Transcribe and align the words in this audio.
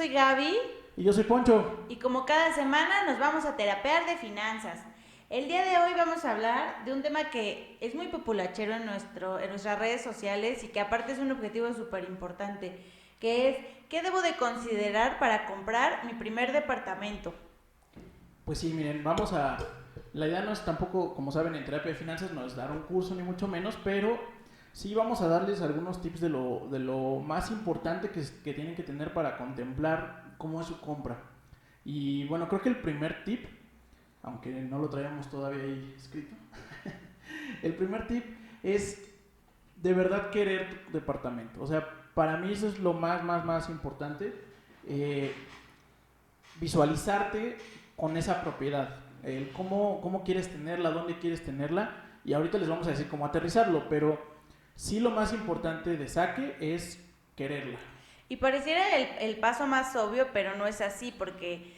Soy 0.00 0.08
Gaby 0.08 0.56
Y 0.96 1.04
yo 1.04 1.12
soy 1.12 1.24
Poncho. 1.24 1.84
y 1.90 1.96
como 1.96 2.24
cada 2.24 2.54
semana 2.54 3.04
nos 3.04 3.18
vamos 3.18 3.44
a 3.44 3.54
terapear 3.54 4.06
de 4.06 4.16
finanzas. 4.16 4.80
El 5.28 5.46
día 5.46 5.62
de 5.62 5.76
hoy 5.76 5.92
vamos 5.94 6.24
a 6.24 6.30
hablar 6.30 6.86
de 6.86 6.94
un 6.94 7.02
tema 7.02 7.28
que 7.28 7.76
es 7.82 7.94
muy 7.94 8.08
populachero 8.08 8.72
en, 8.72 8.86
nuestro, 8.86 9.38
en 9.38 9.50
nuestras 9.50 9.78
redes 9.78 10.00
sociales 10.00 10.64
y 10.64 10.68
que 10.68 10.80
aparte 10.80 11.12
es 11.12 11.18
un 11.18 11.30
objetivo 11.30 11.70
súper 11.74 12.04
importante, 12.04 12.82
que 13.20 13.50
es 13.50 13.58
¿qué 13.90 14.00
debo 14.00 14.22
de 14.22 14.36
considerar 14.36 15.18
para 15.18 15.44
comprar 15.44 16.06
mi 16.06 16.14
primer 16.14 16.52
departamento? 16.52 17.34
Pues 18.46 18.56
sí, 18.56 18.72
miren, 18.72 19.04
vamos 19.04 19.34
a... 19.34 19.58
La 20.14 20.28
idea 20.28 20.40
no 20.40 20.52
es 20.52 20.64
tampoco, 20.64 21.14
como 21.14 21.30
saben, 21.30 21.54
en 21.56 21.66
terapia 21.66 21.92
de 21.92 21.98
finanzas 21.98 22.32
no 22.32 22.46
es 22.46 22.56
dar 22.56 22.70
un 22.70 22.84
curso 22.84 23.14
ni 23.14 23.22
mucho 23.22 23.46
menos, 23.48 23.76
pero 23.84 24.18
sí 24.72 24.94
vamos 24.94 25.20
a 25.20 25.28
darles 25.28 25.62
algunos 25.62 26.00
tips 26.00 26.20
de 26.20 26.28
lo, 26.28 26.68
de 26.70 26.78
lo 26.78 27.20
más 27.20 27.50
importante 27.50 28.10
que, 28.10 28.22
tienen 28.52 28.74
que 28.74 28.82
tener 28.82 29.12
para 29.12 29.36
contemplar 29.36 30.34
cómo 30.38 30.60
es 30.60 30.66
su 30.66 30.80
compra. 30.80 31.18
Y 31.84 32.24
bueno, 32.26 32.48
creo 32.48 32.60
que 32.60 32.68
el 32.68 32.78
primer 32.78 33.24
tip, 33.24 33.46
aunque 34.22 34.50
no 34.50 34.78
lo 34.78 34.88
traíamos 34.88 35.28
todavía 35.28 35.62
ahí 35.64 35.94
escrito, 35.96 36.34
el 37.62 37.74
primer 37.74 38.06
tip 38.06 38.24
es 38.62 39.10
de 39.76 39.94
verdad 39.94 40.30
querer 40.30 40.84
tu 40.86 40.92
departamento. 40.92 41.62
O 41.62 41.66
sea, 41.66 41.88
para 42.14 42.36
mí 42.36 42.52
eso 42.52 42.68
es 42.68 42.78
lo 42.78 42.92
más, 42.92 43.24
más, 43.24 43.44
más 43.44 43.68
importante. 43.68 44.34
Eh, 44.86 45.34
visualizarte 46.60 47.56
con 47.96 48.16
esa 48.16 48.42
propiedad. 48.42 48.96
Cómo, 49.54 50.00
cómo 50.00 50.24
quieres 50.24 50.48
tenerla, 50.48 50.90
dónde 50.90 51.18
quieres 51.18 51.44
tenerla. 51.44 51.90
Y 52.24 52.32
ahorita 52.32 52.58
les 52.58 52.68
vamos 52.68 52.86
a 52.86 52.90
decir 52.90 53.08
cómo 53.08 53.26
aterrizarlo, 53.26 53.88
pero 53.88 54.18
sí 54.80 54.98
lo 54.98 55.10
más 55.10 55.34
importante 55.34 55.98
de 55.98 56.08
saque 56.08 56.56
es 56.58 56.98
quererla. 57.36 57.78
Y 58.30 58.36
pareciera 58.36 58.96
el, 58.96 59.08
el 59.20 59.36
paso 59.36 59.66
más 59.66 59.94
obvio, 59.94 60.28
pero 60.32 60.56
no 60.56 60.66
es 60.66 60.80
así, 60.80 61.12
porque 61.12 61.74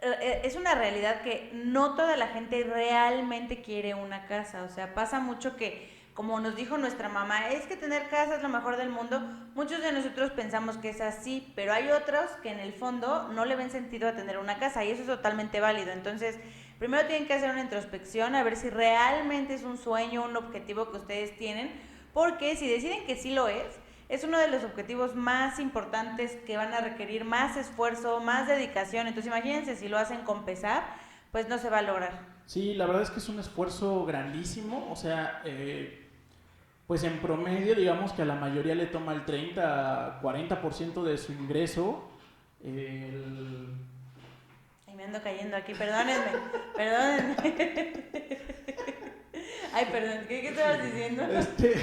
eh, 0.00 0.14
eh, 0.20 0.40
es 0.44 0.54
una 0.54 0.74
realidad 0.74 1.22
que 1.22 1.50
no 1.54 1.94
toda 1.94 2.16
la 2.16 2.28
gente 2.28 2.62
realmente 2.64 3.62
quiere 3.62 3.94
una 3.94 4.26
casa. 4.26 4.64
O 4.64 4.68
sea, 4.68 4.92
pasa 4.92 5.20
mucho 5.20 5.56
que, 5.56 5.90
como 6.12 6.38
nos 6.38 6.54
dijo 6.54 6.76
nuestra 6.76 7.08
mamá, 7.08 7.48
es 7.48 7.64
que 7.64 7.76
tener 7.76 8.10
casa 8.10 8.36
es 8.36 8.42
lo 8.42 8.50
mejor 8.50 8.76
del 8.76 8.90
mundo. 8.90 9.20
Muchos 9.54 9.80
de 9.80 9.92
nosotros 9.92 10.30
pensamos 10.32 10.76
que 10.76 10.90
es 10.90 11.00
así, 11.00 11.50
pero 11.56 11.72
hay 11.72 11.90
otros 11.92 12.30
que 12.42 12.50
en 12.50 12.58
el 12.58 12.74
fondo 12.74 13.28
no 13.28 13.46
le 13.46 13.56
ven 13.56 13.70
sentido 13.70 14.06
a 14.06 14.14
tener 14.14 14.36
una 14.36 14.58
casa 14.58 14.84
y 14.84 14.90
eso 14.90 15.00
es 15.00 15.08
totalmente 15.08 15.60
válido. 15.60 15.92
Entonces, 15.92 16.38
primero 16.78 17.06
tienen 17.06 17.26
que 17.26 17.32
hacer 17.32 17.50
una 17.50 17.62
introspección 17.62 18.34
a 18.34 18.42
ver 18.42 18.56
si 18.56 18.68
realmente 18.68 19.54
es 19.54 19.62
un 19.62 19.78
sueño, 19.78 20.24
un 20.24 20.36
objetivo 20.36 20.90
que 20.90 20.98
ustedes 20.98 21.38
tienen, 21.38 21.93
porque 22.14 22.56
si 22.56 22.66
deciden 22.68 23.04
que 23.06 23.16
sí 23.16 23.34
lo 23.34 23.48
es, 23.48 23.66
es 24.08 24.22
uno 24.24 24.38
de 24.38 24.48
los 24.48 24.64
objetivos 24.64 25.14
más 25.14 25.58
importantes 25.58 26.32
que 26.46 26.56
van 26.56 26.72
a 26.72 26.80
requerir 26.80 27.24
más 27.24 27.56
esfuerzo, 27.56 28.20
más 28.20 28.46
dedicación. 28.48 29.06
Entonces 29.08 29.30
imagínense 29.30 29.76
si 29.76 29.88
lo 29.88 29.98
hacen 29.98 30.20
con 30.20 30.44
pesar, 30.44 30.84
pues 31.32 31.48
no 31.48 31.58
se 31.58 31.68
va 31.70 31.78
a 31.78 31.82
lograr. 31.82 32.12
Sí, 32.46 32.74
la 32.74 32.86
verdad 32.86 33.02
es 33.02 33.10
que 33.10 33.18
es 33.18 33.28
un 33.28 33.40
esfuerzo 33.40 34.04
grandísimo. 34.06 34.88
O 34.92 34.96
sea, 34.96 35.40
eh, 35.44 36.06
pues 36.86 37.02
en 37.02 37.18
promedio, 37.18 37.74
digamos 37.74 38.12
que 38.12 38.22
a 38.22 38.26
la 38.26 38.34
mayoría 38.34 38.74
le 38.74 38.86
toma 38.86 39.12
el 39.14 39.24
30, 39.24 40.20
40% 40.22 41.02
de 41.02 41.18
su 41.18 41.32
ingreso. 41.32 42.10
el- 42.62 43.74
Y 44.86 44.92
me 44.94 45.04
ando 45.04 45.20
cayendo 45.22 45.56
aquí, 45.56 45.74
perdónenme, 45.74 46.26
perdónenme. 46.76 47.34
Ay, 49.74 49.86
perdón, 49.90 50.18
¿qué, 50.28 50.40
qué 50.40 50.48
estabas 50.48 50.84
diciendo? 50.84 51.22
este, 51.32 51.74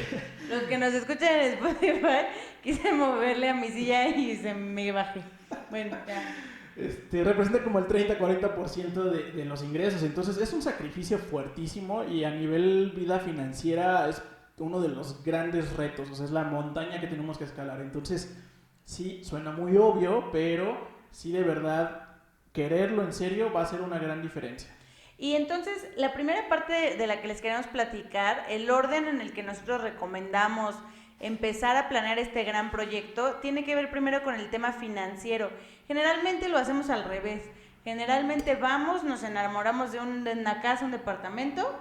Los 0.49 0.63
que 0.63 0.77
nos 0.77 0.93
escuchan 0.93 1.39
en 1.41 1.53
Spotify, 1.53 2.27
quise 2.63 2.93
moverle 2.93 3.49
a 3.49 3.53
mi 3.53 3.67
silla 3.67 4.07
y 4.07 4.37
se 4.37 4.53
me 4.53 4.91
bajé. 4.91 5.21
Bueno, 5.69 5.97
ya. 6.07 6.35
este, 6.77 7.23
representa 7.23 7.63
como 7.63 7.79
el 7.79 7.87
30-40% 7.87 8.93
de, 9.11 9.31
de 9.33 9.45
los 9.45 9.61
ingresos. 9.63 10.03
Entonces 10.03 10.37
es 10.37 10.53
un 10.53 10.61
sacrificio 10.61 11.17
fuertísimo 11.17 12.05
y 12.05 12.23
a 12.23 12.31
nivel 12.31 12.93
vida 12.95 13.19
financiera 13.19 14.07
es 14.07 14.21
uno 14.57 14.79
de 14.79 14.87
los 14.87 15.23
grandes 15.23 15.75
retos. 15.75 16.09
O 16.09 16.15
sea, 16.15 16.25
es 16.25 16.31
la 16.31 16.45
montaña 16.45 17.01
que 17.01 17.07
tenemos 17.07 17.37
que 17.37 17.43
escalar. 17.43 17.81
Entonces, 17.81 18.37
sí, 18.85 19.23
suena 19.23 19.51
muy 19.51 19.75
obvio, 19.75 20.31
pero 20.31 20.77
sí 21.11 21.31
de 21.31 21.43
verdad 21.43 22.07
quererlo 22.53 23.03
en 23.03 23.13
serio 23.13 23.51
va 23.51 23.63
a 23.63 23.65
ser 23.65 23.81
una 23.81 23.99
gran 23.99 24.21
diferencia. 24.21 24.73
Y 25.21 25.35
entonces, 25.35 25.87
la 25.97 26.13
primera 26.13 26.49
parte 26.49 26.97
de, 26.97 27.05
la 27.05 27.21
que 27.21 27.27
les 27.27 27.41
queremos 27.41 27.67
platicar, 27.67 28.43
el 28.49 28.71
orden 28.71 29.07
en 29.07 29.21
el 29.21 29.33
que 29.33 29.43
nosotros 29.43 29.79
recomendamos 29.81 30.75
empezar 31.19 31.77
a 31.77 31.89
planear 31.89 32.17
este 32.17 32.43
gran 32.43 32.71
proyecto, 32.71 33.35
tiene 33.35 33.63
que 33.63 33.75
ver 33.75 33.91
primero 33.91 34.23
con 34.23 34.33
el 34.33 34.49
tema 34.49 34.73
financiero. 34.73 35.51
Generalmente 35.87 36.49
lo 36.49 36.57
hacemos 36.57 36.89
al 36.89 37.03
revés. 37.03 37.43
Generalmente 37.83 38.55
vamos, 38.55 39.03
nos 39.03 39.21
enamoramos 39.21 39.91
de, 39.91 39.99
un- 39.99 40.23
de 40.23 40.31
una 40.31 40.59
casa, 40.59 40.85
un 40.85 40.91
departamento 40.91 41.71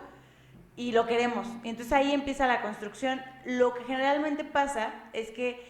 y 0.76 0.92
lo 0.92 1.06
queremos. 1.06 1.46
Entonces 1.64 1.94
ahí 1.94 2.12
empieza 2.12 2.46
la 2.46 2.60
construcción. 2.60 3.22
Lo 3.46 3.72
que 3.72 3.84
generalmente 3.84 4.44
pasa 4.44 4.92
es 5.14 5.30
que 5.30 5.64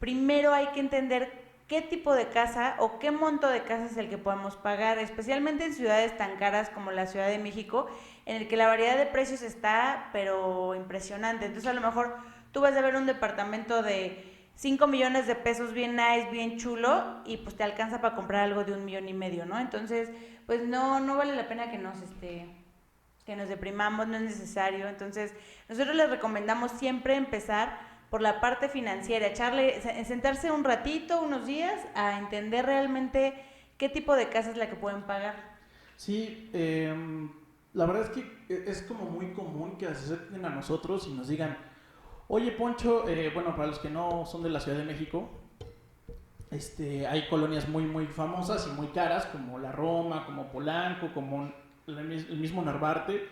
primero 0.00 0.52
hay 0.52 0.66
que 0.74 0.80
entender 0.80 1.41
qué 1.72 1.80
tipo 1.80 2.12
de 2.12 2.28
casa 2.28 2.76
o 2.80 2.98
qué 2.98 3.10
monto 3.10 3.48
de 3.48 3.62
casa 3.62 3.86
es 3.86 3.96
el 3.96 4.10
que 4.10 4.18
podemos 4.18 4.56
pagar, 4.56 4.98
especialmente 4.98 5.64
en 5.64 5.72
ciudades 5.72 6.14
tan 6.18 6.36
caras 6.36 6.68
como 6.68 6.90
la 6.90 7.06
Ciudad 7.06 7.28
de 7.28 7.38
México, 7.38 7.86
en 8.26 8.36
el 8.36 8.46
que 8.46 8.58
la 8.58 8.66
variedad 8.66 8.98
de 8.98 9.06
precios 9.06 9.40
está, 9.40 10.10
pero 10.12 10.74
impresionante. 10.74 11.46
Entonces 11.46 11.70
a 11.70 11.72
lo 11.72 11.80
mejor 11.80 12.14
tú 12.52 12.60
vas 12.60 12.76
a 12.76 12.82
ver 12.82 12.94
un 12.94 13.06
departamento 13.06 13.82
de 13.82 14.50
5 14.56 14.86
millones 14.86 15.26
de 15.26 15.34
pesos 15.34 15.72
bien 15.72 15.96
nice, 15.96 16.28
bien 16.30 16.58
chulo, 16.58 17.22
y 17.24 17.38
pues 17.38 17.56
te 17.56 17.62
alcanza 17.62 18.02
para 18.02 18.14
comprar 18.16 18.42
algo 18.42 18.64
de 18.64 18.74
un 18.74 18.84
millón 18.84 19.08
y 19.08 19.14
medio, 19.14 19.46
¿no? 19.46 19.58
Entonces, 19.58 20.10
pues 20.44 20.64
no, 20.64 21.00
no 21.00 21.16
vale 21.16 21.34
la 21.34 21.48
pena 21.48 21.70
que 21.70 21.78
nos, 21.78 22.02
este, 22.02 22.54
que 23.24 23.34
nos 23.34 23.48
deprimamos, 23.48 24.08
no 24.08 24.16
es 24.16 24.22
necesario. 24.22 24.88
Entonces, 24.88 25.32
nosotros 25.70 25.96
les 25.96 26.10
recomendamos 26.10 26.70
siempre 26.72 27.14
empezar 27.14 27.91
por 28.12 28.20
la 28.20 28.40
parte 28.42 28.68
financiera, 28.68 29.26
echarle, 29.26 29.80
se- 29.80 30.04
sentarse 30.04 30.50
un 30.50 30.64
ratito, 30.64 31.22
unos 31.22 31.46
días, 31.46 31.80
a 31.94 32.18
entender 32.18 32.66
realmente 32.66 33.32
qué 33.78 33.88
tipo 33.88 34.14
de 34.14 34.28
casa 34.28 34.50
es 34.50 34.58
la 34.58 34.68
que 34.68 34.76
pueden 34.76 35.04
pagar. 35.04 35.34
Sí, 35.96 36.50
em, 36.52 37.30
la 37.72 37.86
verdad 37.86 38.02
es 38.02 38.10
que 38.10 38.64
es 38.70 38.82
como 38.82 39.06
muy 39.06 39.32
común 39.32 39.78
que 39.78 39.86
se 39.94 40.12
a 40.14 40.50
nosotros 40.50 41.06
y 41.08 41.14
nos 41.14 41.26
digan, 41.28 41.56
oye 42.28 42.52
Poncho, 42.52 43.08
eh, 43.08 43.30
bueno, 43.32 43.56
para 43.56 43.68
los 43.68 43.78
que 43.78 43.88
no 43.88 44.26
son 44.26 44.42
de 44.42 44.50
la 44.50 44.60
Ciudad 44.60 44.76
de 44.76 44.84
México, 44.84 45.30
este, 46.50 47.06
hay 47.06 47.28
colonias 47.28 47.66
muy, 47.66 47.84
muy 47.84 48.04
famosas 48.04 48.68
y 48.68 48.78
muy 48.78 48.88
caras, 48.88 49.24
como 49.24 49.58
la 49.58 49.72
Roma, 49.72 50.26
como 50.26 50.52
Polanco, 50.52 51.08
como 51.14 51.50
el 51.86 52.38
mismo 52.38 52.60
Narvarte, 52.60 53.26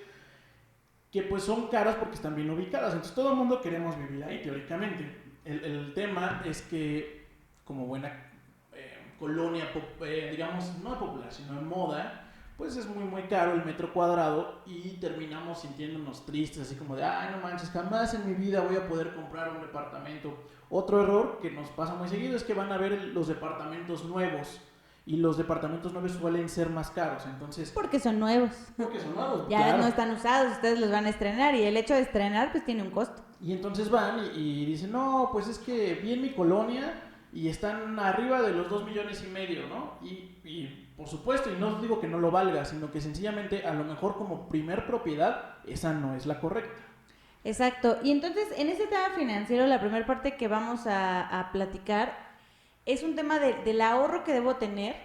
que 1.11 1.23
pues 1.23 1.43
son 1.43 1.69
caras 1.69 1.97
porque 1.97 2.15
están 2.15 2.37
bien 2.37 2.51
ubicadas. 2.51 2.93
Entonces 2.93 3.15
todo 3.15 3.31
el 3.31 3.37
mundo 3.37 3.61
queremos 3.61 3.97
vivir 3.99 4.23
ahí, 4.25 4.43
teóricamente. 4.43 5.11
El, 5.45 5.65
el 5.65 5.95
tema 5.95 6.43
es 6.45 6.63
que, 6.63 7.27
como 7.65 7.87
buena 7.87 8.31
eh, 8.73 9.15
colonia, 9.19 9.69
eh, 10.03 10.29
digamos, 10.31 10.79
no 10.83 10.99
popular, 10.99 11.33
sino 11.33 11.59
en 11.59 11.67
moda, 11.67 12.31
pues 12.57 12.77
es 12.77 12.87
muy, 12.87 13.05
muy 13.05 13.23
caro 13.23 13.55
el 13.55 13.65
metro 13.65 13.91
cuadrado 13.93 14.61
y 14.67 14.91
terminamos 14.99 15.63
sintiéndonos 15.63 16.27
tristes, 16.27 16.61
así 16.61 16.75
como 16.75 16.95
de, 16.95 17.03
ay, 17.03 17.31
no 17.35 17.41
manches, 17.41 17.71
jamás 17.71 18.13
en 18.13 18.27
mi 18.27 18.35
vida 18.35 18.61
voy 18.61 18.77
a 18.77 18.87
poder 18.87 19.15
comprar 19.15 19.51
un 19.51 19.63
departamento. 19.63 20.45
Otro 20.69 21.03
error 21.03 21.39
que 21.41 21.51
nos 21.51 21.71
pasa 21.71 21.95
muy 21.95 22.09
seguido 22.09 22.37
es 22.37 22.45
que 22.45 22.53
van 22.53 22.71
a 22.71 22.77
ver 22.77 22.93
los 23.15 23.29
departamentos 23.29 24.05
nuevos 24.05 24.61
y 25.07 25.17
los 25.17 25.37
departamentos 25.39 25.93
nuevos 25.93 26.13
suelen 26.13 26.49
ser 26.49 26.71
más 26.71 26.91
caros, 26.91 27.25
entonces, 27.27 27.73
Porque 27.73 27.99
son 27.99 28.19
nuevos. 28.21 28.51
porque 28.77 29.01
son 29.01 29.15
nuevos, 29.15 29.49
Ya 29.49 29.59
claro. 29.59 29.79
no 29.79 29.89
están 29.89 30.11
usados, 30.11 30.53
ustedes 30.53 30.79
los 30.79 30.91
van 30.91 31.07
a 31.07 31.09
estrenar 31.09 31.55
y 31.55 31.63
el 31.63 31.77
hecho 31.77 31.95
de 31.95 32.01
estrenar 32.03 32.53
pues 32.53 32.65
tiene 32.65 32.83
un 32.83 32.91
costo. 32.91 33.23
Y 33.41 33.53
entonces 33.53 33.91
van 33.91 34.21
y, 34.35 34.39
y 34.39 34.67
dicen, 34.67 34.93
no, 34.93 35.31
pues 35.33 35.49
es 35.49 35.59
que 35.59 35.95
vi 35.95 36.13
en 36.13 36.23
mi 36.23 36.33
colonia 36.33 36.95
y 37.33 37.49
están 37.49 37.99
arriba 37.99 38.43
de 38.43 38.53
los 38.53 38.69
2 38.69 38.85
millones 38.85 39.23
y 39.25 39.31
medio, 39.31 39.67
¿no? 39.69 39.95
Y, 40.03 40.39
y, 40.45 40.93
por 40.97 41.09
supuesto, 41.09 41.51
y 41.51 41.57
no 41.59 41.81
digo 41.81 42.01
que 42.01 42.09
no 42.09 42.19
lo 42.19 42.31
valga, 42.31 42.65
sino 42.65 42.91
que 42.91 43.01
sencillamente 43.01 43.65
a 43.67 43.73
lo 43.73 43.85
mejor 43.85 44.17
como 44.17 44.49
primer 44.49 44.87
propiedad, 44.87 45.55
esa 45.67 45.93
no 45.95 46.15
es 46.15 46.27
la 46.27 46.41
correcta. 46.41 46.83
Exacto. 47.45 47.99
Y 48.03 48.11
entonces, 48.11 48.49
en 48.57 48.69
ese 48.69 48.87
tema 48.87 49.11
financiero, 49.17 49.67
la 49.67 49.81
primera 49.81 50.05
parte 50.07 50.37
que 50.37 50.49
vamos 50.49 50.83
a, 50.87 51.49
platicar 51.53 52.30
es 52.87 53.03
un 53.03 53.15
tema 53.15 53.39
del 53.39 53.81
ahorro 53.81 54.25
que 54.25 54.33
debo 54.33 54.57
tener 54.57 54.97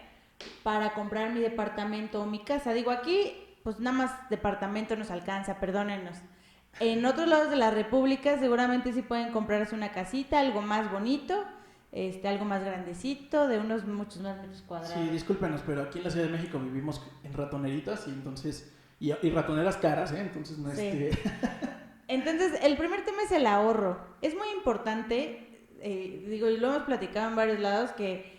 para 0.63 0.93
comprar 0.93 1.31
mi 1.31 1.39
departamento 1.39 2.21
o 2.21 2.25
mi 2.25 2.39
casa. 2.39 2.73
Digo, 2.73 2.91
aquí, 2.91 3.33
pues 3.63 3.79
nada 3.79 3.97
más 3.97 4.29
departamento 4.29 4.95
nos 4.95 5.11
alcanza, 5.11 5.59
perdónenos. 5.59 6.17
En 6.79 7.05
otros 7.05 7.27
lados 7.27 7.49
de 7.49 7.55
la 7.55 7.71
República 7.71 8.37
seguramente 8.37 8.91
sí 8.91 9.01
pueden 9.01 9.31
comprarse 9.31 9.75
una 9.75 9.91
casita, 9.91 10.39
algo 10.39 10.61
más 10.61 10.91
bonito, 10.91 11.43
este, 11.93 12.27
algo 12.27 12.43
más 12.43 12.63
grandecito, 12.63 13.47
de 13.47 13.59
unos 13.59 13.85
muchos 13.85 14.21
más 14.21 14.37
metros 14.37 14.61
cuadrados. 14.67 14.97
Sí, 14.97 15.09
discúlpenos, 15.09 15.61
pero 15.65 15.83
aquí 15.83 15.99
en 15.99 16.03
la 16.03 16.11
Ciudad 16.11 16.25
de 16.25 16.33
México 16.33 16.59
vivimos 16.59 17.01
en 17.23 17.33
ratoneritas 17.33 18.07
y 18.07 18.09
entonces, 18.09 18.73
y, 18.99 19.11
ratoneras 19.11 19.77
caras, 19.77 20.11
¿eh? 20.11 20.19
Entonces 20.19 20.57
no 20.57 20.71
este... 20.71 21.11
Entonces, 22.07 22.59
el 22.61 22.77
primer 22.77 23.03
tema 23.03 23.23
es 23.23 23.31
el 23.31 23.47
ahorro. 23.47 23.97
Es 24.21 24.35
muy 24.35 24.47
importante, 24.55 25.54
eh, 25.81 26.25
digo, 26.27 26.49
y 26.49 26.57
lo 26.57 26.67
hemos 26.67 26.83
platicado 26.83 27.29
en 27.29 27.35
varios 27.35 27.59
lados, 27.59 27.91
que 27.91 28.35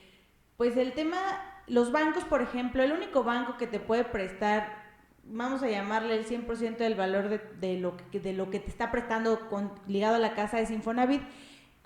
pues 0.56 0.77
el 0.77 0.93
tema, 0.93 1.19
los 1.67 1.93
bancos, 1.93 2.25
por 2.25 2.43
ejemplo, 2.43 2.83
el 2.83 2.93
único 2.93 3.25
banco 3.25 3.56
que 3.56 3.67
te 3.67 3.81
puede 3.81 4.05
prestar, 4.05 4.85
vamos 5.25 5.62
a 5.62 5.69
llamarle 5.69 6.17
el 6.17 6.27
100% 6.27 6.77
del 6.77 6.94
valor 6.94 7.29
de, 7.29 7.79
lo 7.79 7.97
que, 7.97 8.21
de 8.21 8.33
lo 8.33 8.50
que 8.50 8.61
te 8.61 8.71
está 8.71 8.91
prestando 8.91 9.49
con, 9.49 9.73
ligado 9.87 10.17
a 10.17 10.19
la 10.19 10.35
casa 10.35 10.61
es 10.61 10.71
Infonavit. 10.71 11.23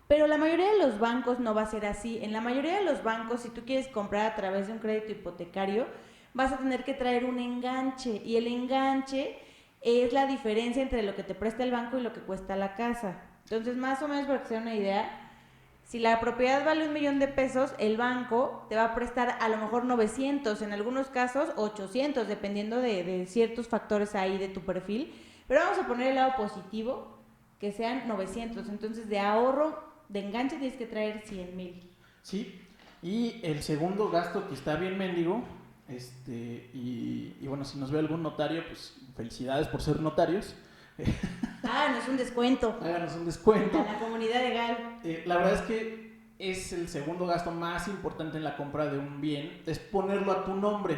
Pero 0.06 0.26
la 0.26 0.38
mayoría 0.38 0.72
de 0.72 0.78
los 0.78 0.98
bancos 0.98 1.38
no 1.38 1.54
va 1.54 1.62
a 1.62 1.70
ser 1.70 1.86
así. 1.86 2.18
En 2.22 2.32
la 2.32 2.40
mayoría 2.40 2.78
de 2.78 2.84
los 2.84 3.04
bancos, 3.04 3.42
si 3.42 3.48
tú 3.50 3.64
quieres 3.64 3.86
comprar 3.88 4.26
a 4.26 4.34
través 4.34 4.66
de 4.66 4.72
un 4.72 4.80
crédito 4.80 5.12
hipotecario, 5.12 5.86
vas 6.34 6.52
a 6.52 6.58
tener 6.58 6.84
que 6.84 6.94
traer 6.94 7.24
un 7.24 7.38
enganche. 7.38 8.20
Y 8.24 8.36
el 8.36 8.48
enganche 8.48 9.38
es 9.80 10.12
la 10.12 10.26
diferencia 10.26 10.82
entre 10.82 11.02
lo 11.02 11.14
que 11.14 11.22
te 11.22 11.34
presta 11.34 11.62
el 11.62 11.70
banco 11.70 11.98
y 11.98 12.02
lo 12.02 12.12
que 12.12 12.20
cuesta 12.20 12.56
la 12.56 12.74
casa. 12.74 13.22
Entonces, 13.44 13.76
más 13.76 14.02
o 14.02 14.08
menos 14.08 14.26
para 14.26 14.42
que 14.42 14.48
sea 14.48 14.60
una 14.60 14.74
idea, 14.74 15.19
si 15.90 15.98
la 15.98 16.20
propiedad 16.20 16.64
vale 16.64 16.86
un 16.86 16.92
millón 16.92 17.18
de 17.18 17.26
pesos, 17.26 17.72
el 17.80 17.96
banco 17.96 18.64
te 18.68 18.76
va 18.76 18.84
a 18.84 18.94
prestar 18.94 19.36
a 19.40 19.48
lo 19.48 19.56
mejor 19.56 19.84
900, 19.84 20.62
en 20.62 20.72
algunos 20.72 21.08
casos 21.08 21.48
800, 21.56 22.28
dependiendo 22.28 22.76
de, 22.76 23.26
ciertos 23.26 23.66
factores 23.66 24.14
ahí 24.14 24.38
de 24.38 24.46
tu 24.46 24.60
perfil. 24.60 25.12
Pero 25.48 25.62
vamos 25.62 25.80
a 25.80 25.88
poner 25.88 26.10
el 26.10 26.14
lado 26.14 26.36
positivo, 26.36 27.18
que 27.58 27.72
sean 27.72 28.06
900. 28.06 28.68
Entonces, 28.68 29.08
de 29.08 29.18
ahorro, 29.18 29.82
de 30.08 30.20
enganche 30.20 30.58
tienes 30.58 30.76
que 30.76 30.86
traer 30.86 31.22
100 31.26 31.56
mil. 31.56 31.90
Sí, 32.22 32.60
y 33.02 33.40
el 33.42 33.60
segundo 33.60 34.10
gasto 34.10 34.46
que 34.46 34.54
está 34.54 34.76
bien 34.76 34.96
mendigo 34.96 35.42
este, 35.88 36.70
y, 36.72 37.34
bueno, 37.48 37.64
si 37.64 37.80
nos 37.80 37.90
ve 37.90 37.98
algún 37.98 38.22
notario, 38.22 38.64
pues 38.64 38.96
felicidades 39.16 39.66
por 39.66 39.82
ser 39.82 39.98
notarios. 39.98 40.54
Háganos 41.62 42.08
un 42.08 42.16
descuento. 42.16 42.78
Háganos 42.80 43.14
un 43.14 43.24
descuento. 43.24 43.78
A 43.78 43.84
la 43.84 43.98
comunidad 43.98 44.40
legal. 44.40 45.00
Eh, 45.04 45.22
la 45.26 45.36
verdad 45.36 45.54
es 45.54 45.62
que 45.62 46.10
es 46.38 46.72
el 46.72 46.88
segundo 46.88 47.26
gasto 47.26 47.50
más 47.50 47.86
importante 47.86 48.38
en 48.38 48.44
la 48.44 48.56
compra 48.56 48.86
de 48.86 48.98
un 48.98 49.20
bien, 49.20 49.62
es 49.66 49.78
ponerlo 49.78 50.32
a 50.32 50.44
tu 50.44 50.54
nombre. 50.54 50.96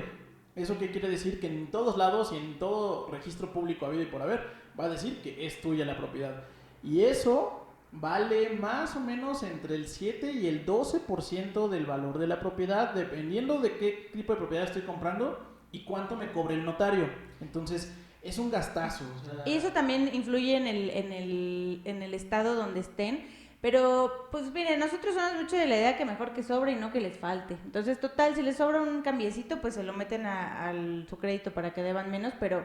¿Eso 0.54 0.78
qué 0.78 0.90
quiere 0.90 1.08
decir? 1.08 1.40
Que 1.40 1.48
en 1.48 1.70
todos 1.70 1.96
lados 1.96 2.32
y 2.32 2.36
en 2.36 2.58
todo 2.58 3.08
registro 3.10 3.52
público 3.52 3.86
habido 3.86 4.02
y 4.02 4.06
por 4.06 4.22
haber, 4.22 4.46
va 4.78 4.84
a 4.84 4.88
decir 4.88 5.20
que 5.20 5.44
es 5.44 5.60
tuya 5.60 5.84
la 5.84 5.96
propiedad. 5.96 6.44
Y 6.84 7.02
eso 7.02 7.66
vale 7.90 8.50
más 8.50 8.94
o 8.94 9.00
menos 9.00 9.42
entre 9.42 9.74
el 9.74 9.88
7 9.88 10.32
y 10.32 10.46
el 10.46 10.64
12% 10.64 11.68
del 11.68 11.86
valor 11.86 12.18
de 12.18 12.26
la 12.28 12.38
propiedad, 12.38 12.94
dependiendo 12.94 13.60
de 13.60 13.76
qué 13.76 14.10
tipo 14.12 14.34
de 14.34 14.38
propiedad 14.38 14.66
estoy 14.66 14.82
comprando 14.82 15.38
y 15.72 15.84
cuánto 15.84 16.16
me 16.16 16.30
cobre 16.30 16.54
el 16.54 16.64
notario. 16.64 17.08
Entonces, 17.40 17.92
es 18.22 18.38
un 18.38 18.50
gastazo. 18.50 19.04
Y 19.44 19.54
eso 19.54 19.70
también 19.70 20.10
influye 20.12 20.56
en 20.56 20.66
el, 20.66 20.90
en, 20.90 21.12
el, 21.12 21.80
en 21.84 22.02
el 22.02 22.14
estado 22.14 22.54
donde 22.54 22.80
estén. 22.80 23.26
Pero, 23.60 24.28
pues 24.32 24.52
miren, 24.52 24.80
nosotros 24.80 25.14
somos 25.14 25.34
mucho 25.40 25.56
de 25.56 25.66
la 25.66 25.76
idea 25.76 25.96
que 25.96 26.04
mejor 26.04 26.32
que 26.32 26.42
sobre 26.42 26.72
y 26.72 26.74
no 26.74 26.92
que 26.92 27.00
les 27.00 27.16
falte. 27.16 27.56
Entonces, 27.64 28.00
total, 28.00 28.34
si 28.34 28.42
les 28.42 28.56
sobra 28.56 28.80
un 28.80 29.02
cambiecito, 29.02 29.60
pues 29.60 29.74
se 29.74 29.84
lo 29.84 29.92
meten 29.92 30.26
a, 30.26 30.72
su 31.08 31.16
crédito 31.16 31.52
para 31.52 31.72
que 31.72 31.82
deban 31.82 32.10
menos, 32.10 32.32
pero 32.40 32.64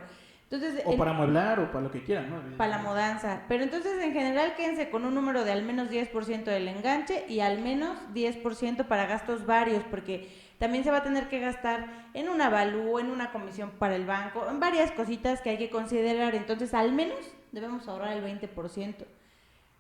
o 0.85 0.95
para 0.95 1.11
amueblar 1.11 1.59
o 1.59 1.71
para 1.71 1.81
lo 1.81 1.91
que 1.91 2.01
quieran, 2.03 2.29
¿no? 2.29 2.57
Para 2.57 2.77
la 2.77 2.77
mudanza. 2.77 3.41
Pero 3.49 3.63
entonces 3.63 4.01
en 4.01 4.13
general 4.13 4.55
quédense 4.55 4.89
con 4.89 5.03
un 5.03 5.13
número 5.13 5.43
de 5.43 5.51
al 5.51 5.61
menos 5.63 5.89
10% 5.89 6.45
del 6.45 6.67
enganche 6.69 7.25
y 7.27 7.41
al 7.41 7.59
menos 7.59 7.97
10% 8.13 8.85
para 8.85 9.07
gastos 9.07 9.45
varios, 9.45 9.83
porque 9.91 10.29
también 10.57 10.83
se 10.83 10.91
va 10.91 10.97
a 10.97 11.03
tener 11.03 11.29
que 11.29 11.39
gastar 11.39 12.09
en 12.13 12.29
un 12.29 12.41
avalúo, 12.41 12.99
en 12.99 13.11
una 13.11 13.31
comisión 13.31 13.71
para 13.71 13.95
el 13.95 14.05
banco, 14.05 14.47
en 14.49 14.59
varias 14.59 14.91
cositas 14.91 15.41
que 15.41 15.51
hay 15.51 15.57
que 15.57 15.69
considerar. 15.69 16.35
Entonces 16.35 16.73
al 16.73 16.93
menos 16.93 17.19
debemos 17.51 17.87
ahorrar 17.87 18.17
el 18.17 18.23
20%. 18.23 19.05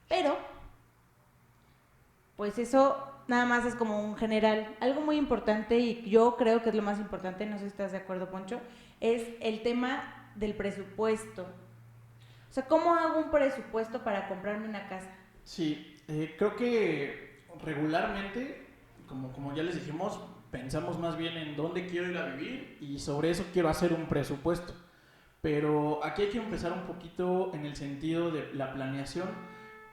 Pero, 0.07 0.37
pues 2.35 2.57
eso 2.59 3.17
nada 3.27 3.45
más 3.45 3.65
es 3.65 3.75
como 3.75 4.03
un 4.03 4.15
general. 4.15 4.75
Algo 4.79 5.01
muy 5.01 5.17
importante 5.17 5.77
y 5.79 6.07
yo 6.09 6.35
creo 6.37 6.61
que 6.61 6.69
es 6.69 6.75
lo 6.75 6.83
más 6.83 6.99
importante, 6.99 7.45
no 7.45 7.57
sé 7.57 7.63
si 7.63 7.67
estás 7.67 7.91
de 7.91 7.97
acuerdo, 7.97 8.29
Poncho, 8.29 8.61
es 8.99 9.27
el 9.41 9.63
tema 9.63 10.31
del 10.35 10.53
presupuesto. 10.53 11.47
O 12.49 12.53
sea, 12.53 12.65
¿cómo 12.65 12.95
hago 12.95 13.19
un 13.19 13.31
presupuesto 13.31 14.03
para 14.03 14.27
comprarme 14.27 14.67
una 14.69 14.87
casa? 14.87 15.09
Sí, 15.43 15.97
eh, 16.07 16.35
creo 16.37 16.55
que 16.55 17.43
regularmente, 17.63 18.65
como, 19.07 19.31
como 19.33 19.53
ya 19.53 19.63
les 19.63 19.75
dijimos, 19.75 20.19
pensamos 20.51 20.99
más 20.99 21.17
bien 21.17 21.37
en 21.37 21.55
dónde 21.55 21.87
quiero 21.87 22.09
ir 22.09 22.17
a 22.17 22.27
vivir 22.35 22.77
y 22.81 22.99
sobre 22.99 23.29
eso 23.29 23.45
quiero 23.53 23.69
hacer 23.69 23.93
un 23.93 24.07
presupuesto. 24.07 24.73
Pero 25.41 26.03
aquí 26.03 26.23
hay 26.23 26.29
que 26.29 26.39
empezar 26.39 26.73
un 26.73 26.81
poquito 26.81 27.53
en 27.53 27.65
el 27.65 27.75
sentido 27.75 28.31
de 28.31 28.53
la 28.53 28.73
planeación. 28.73 29.29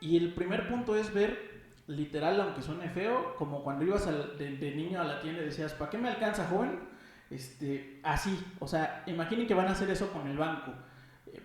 Y 0.01 0.17
el 0.17 0.35
primer 0.35 0.69
punto 0.69 0.97
es 0.97 1.13
ver, 1.13 1.55
literal, 1.87 2.41
aunque 2.41 2.63
suene 2.63 2.89
feo, 2.89 3.35
como 3.37 3.63
cuando 3.63 3.85
ibas 3.85 4.07
de, 4.07 4.57
de, 4.57 4.75
niño 4.75 5.01
a 5.01 5.05
la 5.05 5.21
tienda 5.21 5.43
y 5.43 5.47
decías, 5.47 5.73
¿para 5.73 5.91
qué 5.91 5.99
me 5.99 6.09
alcanza, 6.09 6.47
joven? 6.47 6.81
Este, 7.31 8.01
así, 8.03 8.39
o 8.59 8.67
sea, 8.67 9.03
imaginen 9.07 9.47
que 9.47 9.55
van 9.55 9.69
a 9.69 9.73
hacer 9.73 9.91
eso 9.91 10.11
con 10.13 10.27
el 10.27 10.37
banco. 10.37 10.73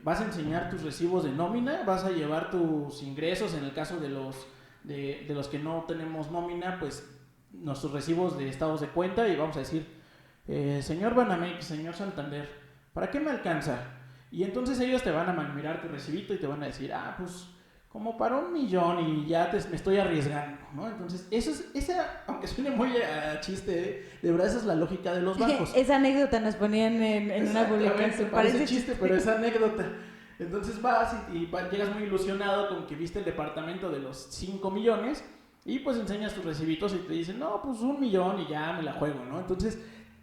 Vas 0.03 0.21
a 0.21 0.25
enseñar 0.25 0.69
tus 0.69 0.83
recibos 0.83 1.23
de 1.23 1.31
nómina, 1.31 1.83
vas 1.83 2.03
a 2.03 2.11
llevar 2.11 2.51
tus 2.51 3.01
ingresos, 3.01 3.53
en 3.53 3.63
el 3.63 3.73
caso 3.73 3.99
de 3.99 4.09
los, 4.09 4.47
de, 4.83 5.25
los 5.29 5.47
que 5.47 5.59
no 5.59 5.85
tenemos 5.87 6.31
nómina, 6.31 6.79
pues 6.79 7.18
nuestros 7.51 7.91
recibos 7.91 8.37
de 8.37 8.49
estados 8.49 8.81
de 8.81 8.87
cuenta 8.87 9.27
y 9.27 9.35
vamos 9.35 9.55
a 9.57 9.59
decir, 9.59 9.87
eh, 10.47 10.81
señor 10.83 11.15
Banamex, 11.15 11.65
señor 11.65 11.95
Santander, 11.95 12.49
¿para 12.93 13.09
qué 13.09 13.19
me 13.19 13.31
alcanza? 13.31 13.79
Y 14.31 14.43
entonces 14.43 14.79
ellos 14.79 15.03
te 15.03 15.11
van 15.11 15.29
a 15.29 15.33
mirar 15.53 15.81
tu 15.81 15.87
recibito 15.87 16.33
y 16.33 16.37
te 16.37 16.47
van 16.47 16.61
a 16.63 16.67
decir, 16.67 16.93
ah, 16.93 17.15
pues 17.17 17.47
como 17.89 18.15
para 18.17 18.37
un 18.37 18.53
millón 18.53 18.99
y 18.99 19.27
ya 19.27 19.51
me 19.51 19.75
estoy 19.75 19.97
arriesgando, 19.97 20.59
¿no? 20.75 20.87
Entonces, 20.87 21.27
eso 21.31 21.49
es, 21.49 21.65
esa, 21.73 22.23
aunque 22.27 22.45
suene 22.45 22.69
muy 22.69 22.95
a 22.97 23.39
chiste, 23.41 24.07
de 24.21 24.31
verdad 24.31 24.47
esa 24.47 24.59
es 24.59 24.65
la 24.65 24.75
lógica 24.75 25.11
de 25.11 25.21
los 25.21 25.39
bancos. 25.39 25.73
esa 25.75 25.95
anécdota 25.95 26.39
nos 26.39 26.55
ponían 26.55 27.01
en, 27.01 27.47
una 27.47 27.67
publicación. 27.67 28.29
Parece 28.29 28.65
chiste, 28.65 28.95
pero 28.99 29.15
es 29.15 29.27
anécdota. 29.27 29.85
Entonces 30.37 30.79
vas 30.81 31.15
y, 31.33 31.47
llegas 31.71 31.93
muy 31.93 32.03
ilusionado 32.03 32.69
con 32.69 32.85
que 32.85 32.95
viste 32.95 33.19
el 33.19 33.25
departamento 33.25 33.89
de 33.89 33.99
los 33.99 34.17
5 34.17 34.69
millones 34.69 35.23
y 35.69 35.79
pues 35.79 35.97
enseñas 35.97 36.33
tus 36.33 36.43
recibitos 36.43 36.95
y 36.95 36.97
te 36.97 37.13
dicen, 37.13 37.37
no, 37.37 37.61
pues 37.61 37.79
un 37.81 37.99
millón 37.99 38.39
y 38.39 38.47
ya 38.47 38.73
me 38.73 38.81
la 38.81 38.93
juego, 38.93 39.23
¿no? 39.23 39.39
Entonces, 39.39 39.77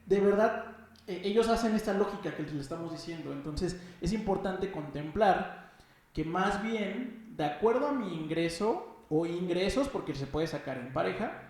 de 0.05 0.19
verdad, 0.19 0.65
e, 1.07 1.21
ellos 1.25 1.49
hacen 1.49 1.73
esta 1.76 1.93
lógica 1.93 2.35
que 2.35 2.43
les 2.43 2.55
estamos 2.55 2.91
diciendo. 2.91 3.33
Entonces, 3.33 3.81
es 4.00 4.12
importante 4.12 4.73
contemplar 4.73 5.71
que 6.12 6.25
más 6.25 6.61
bien 6.65 7.35
de 7.37 7.45
acuerdo 7.45 7.87
a 7.87 7.93
mi 7.93 8.12
ingreso 8.12 9.05
o 9.09 9.25
ingresos, 9.25 9.88
porque 9.88 10.17
se 10.17 10.26
puede 10.26 10.49
sacar 10.49 10.79
en 10.79 10.93
pareja, 10.93 11.43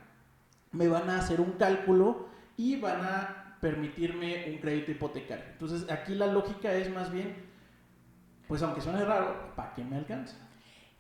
me 0.73 0.88
van 0.88 1.09
a 1.09 1.19
hacer 1.19 1.41
un 1.41 1.53
cálculo 1.53 2.29
y 2.59 2.76
van 2.79 3.00
a 3.03 3.57
permitirme 3.62 4.50
un 4.50 4.59
crédito 4.59 4.91
hipotecario. 4.91 5.47
Entonces 5.53 5.91
aquí 5.91 6.15
la 6.15 6.26
lógica 6.26 6.71
es 6.75 6.93
más 6.93 7.11
bien, 7.11 7.35
pues 8.47 8.62
aunque 8.62 8.83
suene 8.83 9.07
raro, 9.07 9.55
¿para 9.57 9.73
qué 9.73 9.83
me 9.83 9.97
alcanza? 9.97 10.37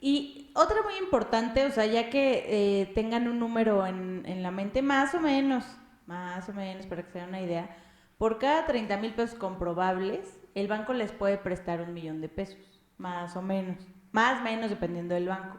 Y 0.06 0.52
otra 0.54 0.82
muy 0.82 0.94
importante, 1.02 1.66
o 1.66 1.70
sea, 1.72 1.84
ya 1.84 2.10
que 2.10 2.44
eh, 2.46 2.86
tengan 2.94 3.26
un 3.26 3.40
número 3.40 3.84
en, 3.86 4.22
en, 4.24 4.40
la 4.40 4.52
mente, 4.52 4.80
más 4.80 5.14
o 5.14 5.20
menos, 5.20 5.64
más 6.06 6.48
o 6.48 6.52
menos, 6.52 6.86
para 6.86 7.02
que 7.02 7.10
se 7.10 7.18
den 7.18 7.30
una 7.30 7.40
idea, 7.40 7.76
por 8.16 8.38
cada 8.38 8.66
30 8.66 8.96
mil 8.98 9.14
pesos 9.14 9.36
comprobables, 9.36 10.38
el 10.54 10.68
banco 10.68 10.92
les 10.92 11.10
puede 11.10 11.38
prestar 11.38 11.80
un 11.80 11.92
millón 11.92 12.20
de 12.20 12.28
pesos, 12.28 12.56
más 12.98 13.34
o 13.34 13.42
menos 13.42 13.78
más 14.12 14.40
o 14.40 14.44
menos 14.44 14.70
dependiendo 14.70 15.14
del 15.14 15.28
banco. 15.28 15.58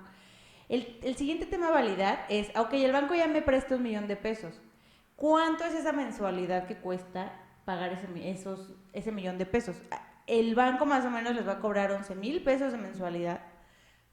El, 0.70 0.98
el, 1.04 1.16
siguiente 1.16 1.46
tema 1.46 1.68
a 1.68 1.72
validar 1.72 2.26
es, 2.30 2.50
ok, 2.58 2.74
el 2.74 2.94
banco 2.94 3.16
ya 3.16 3.28
me 3.28 3.42
presta 3.42 3.76
un 3.76 3.84
millón 3.84 4.08
de 4.08 4.16
pesos. 4.16 4.62
¿Cuánto 5.18 5.66
es 5.66 5.74
esa 5.74 5.92
mensualidad 5.92 6.68
que 6.68 6.78
cuesta 6.78 7.34
pagar 7.66 7.92
ese, 7.92 9.12
millón 9.12 9.38
de 9.38 9.46
pesos? 9.46 9.76
El 10.26 10.56
banco 10.56 10.86
más 10.86 11.06
o 11.06 11.12
menos 11.12 11.36
les 11.36 11.48
va 11.48 11.54
a 11.54 11.60
cobrar 11.60 11.92
11 11.92 12.16
mil 12.16 12.42
pesos 12.44 12.72
de 12.72 12.78
mensualidad 12.78 13.42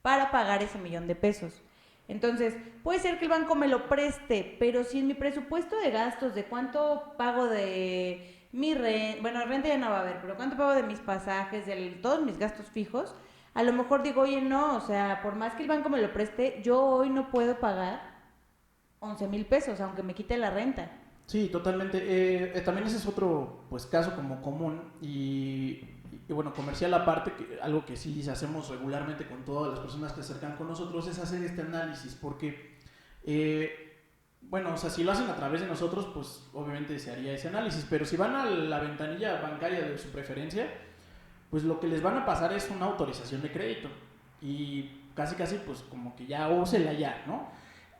para 0.04 0.30
pagar 0.30 0.62
ese 0.62 0.76
millón 0.76 1.06
de 1.06 1.14
pesos. 1.14 1.62
Entonces, 2.08 2.54
puede 2.82 2.98
ser 2.98 3.18
que 3.18 3.24
el 3.24 3.30
banco 3.30 3.54
me 3.54 3.68
lo 3.68 3.88
preste, 3.88 4.54
pero 4.58 4.84
si 4.84 4.98
en 4.98 5.06
mi 5.06 5.14
presupuesto 5.14 5.78
de 5.78 5.90
gastos, 5.90 6.34
de 6.34 6.44
cuánto 6.44 7.14
pago 7.16 7.46
de 7.46 8.46
mi 8.52 8.74
renta, 8.74 9.22
bueno, 9.22 9.42
renta 9.46 9.68
ya 9.68 9.78
no 9.78 9.88
va 9.88 10.00
a 10.00 10.00
haber, 10.02 10.20
pero 10.20 10.36
cuánto 10.36 10.58
pago 10.58 10.74
de 10.74 10.82
mis 10.82 10.98
pasajes, 10.98 11.64
de 11.64 11.98
todos 12.02 12.22
mis 12.22 12.36
gastos 12.36 12.66
fijos, 12.66 13.14
a 13.54 13.62
lo 13.62 13.72
mejor 13.72 14.02
digo, 14.02 14.20
oye, 14.20 14.42
no, 14.42 14.76
o 14.76 14.80
sea, 14.82 15.22
por 15.22 15.36
más 15.36 15.54
que 15.54 15.62
el 15.62 15.70
banco 15.70 15.88
me 15.88 16.02
lo 16.02 16.12
preste, 16.12 16.60
yo 16.62 16.84
hoy 16.84 17.08
no 17.08 17.30
puedo 17.30 17.58
pagar 17.58 18.02
11 19.00 19.26
mil 19.28 19.46
pesos, 19.46 19.80
aunque 19.80 20.02
me 20.02 20.12
quite 20.12 20.36
la 20.36 20.50
renta. 20.50 20.90
Sí, 21.24 21.48
totalmente. 21.48 21.96
Eh, 21.96 22.52
eh, 22.54 22.60
también 22.60 22.86
ese 22.86 22.98
es 22.98 23.06
otro 23.06 23.64
pues 23.70 23.86
caso 23.86 24.14
como 24.14 24.42
común 24.42 24.82
y, 25.00 25.80
y, 26.28 26.32
bueno, 26.32 26.52
comercial 26.52 26.94
aparte, 26.94 27.32
que 27.32 27.60
algo 27.60 27.84
que 27.84 27.96
sí 27.96 28.26
hacemos 28.28 28.68
regularmente 28.70 29.26
con 29.26 29.44
todas 29.44 29.72
las 29.72 29.80
personas 29.80 30.12
que 30.12 30.22
se 30.22 30.32
acercan 30.32 30.56
con 30.56 30.68
nosotros 30.68 31.06
es 31.06 31.18
hacer 31.18 31.42
este 31.42 31.62
análisis, 31.62 32.14
porque, 32.14 32.78
eh, 33.24 34.00
bueno, 34.42 34.72
o 34.72 34.76
sea, 34.76 34.90
si 34.90 35.04
lo 35.04 35.12
hacen 35.12 35.28
a 35.28 35.36
través 35.36 35.60
de 35.60 35.66
nosotros, 35.66 36.08
pues 36.14 36.48
obviamente 36.54 36.98
se 36.98 37.10
haría 37.10 37.34
ese 37.34 37.48
análisis, 37.48 37.86
pero 37.88 38.04
si 38.04 38.16
van 38.16 38.34
a 38.34 38.46
la 38.46 38.80
ventanilla 38.80 39.40
bancaria 39.40 39.80
de 39.82 39.98
su 39.98 40.10
preferencia, 40.10 40.66
pues 41.50 41.64
lo 41.64 41.78
que 41.78 41.88
les 41.88 42.02
van 42.02 42.16
a 42.16 42.26
pasar 42.26 42.52
es 42.52 42.70
una 42.70 42.86
autorización 42.86 43.42
de 43.42 43.52
crédito 43.52 43.88
y 44.40 44.90
casi 45.14 45.36
casi 45.36 45.56
pues 45.58 45.80
como 45.82 46.16
que 46.16 46.26
ya 46.26 46.48
úsela 46.48 46.92
ya, 46.92 47.22
¿no? 47.26 47.48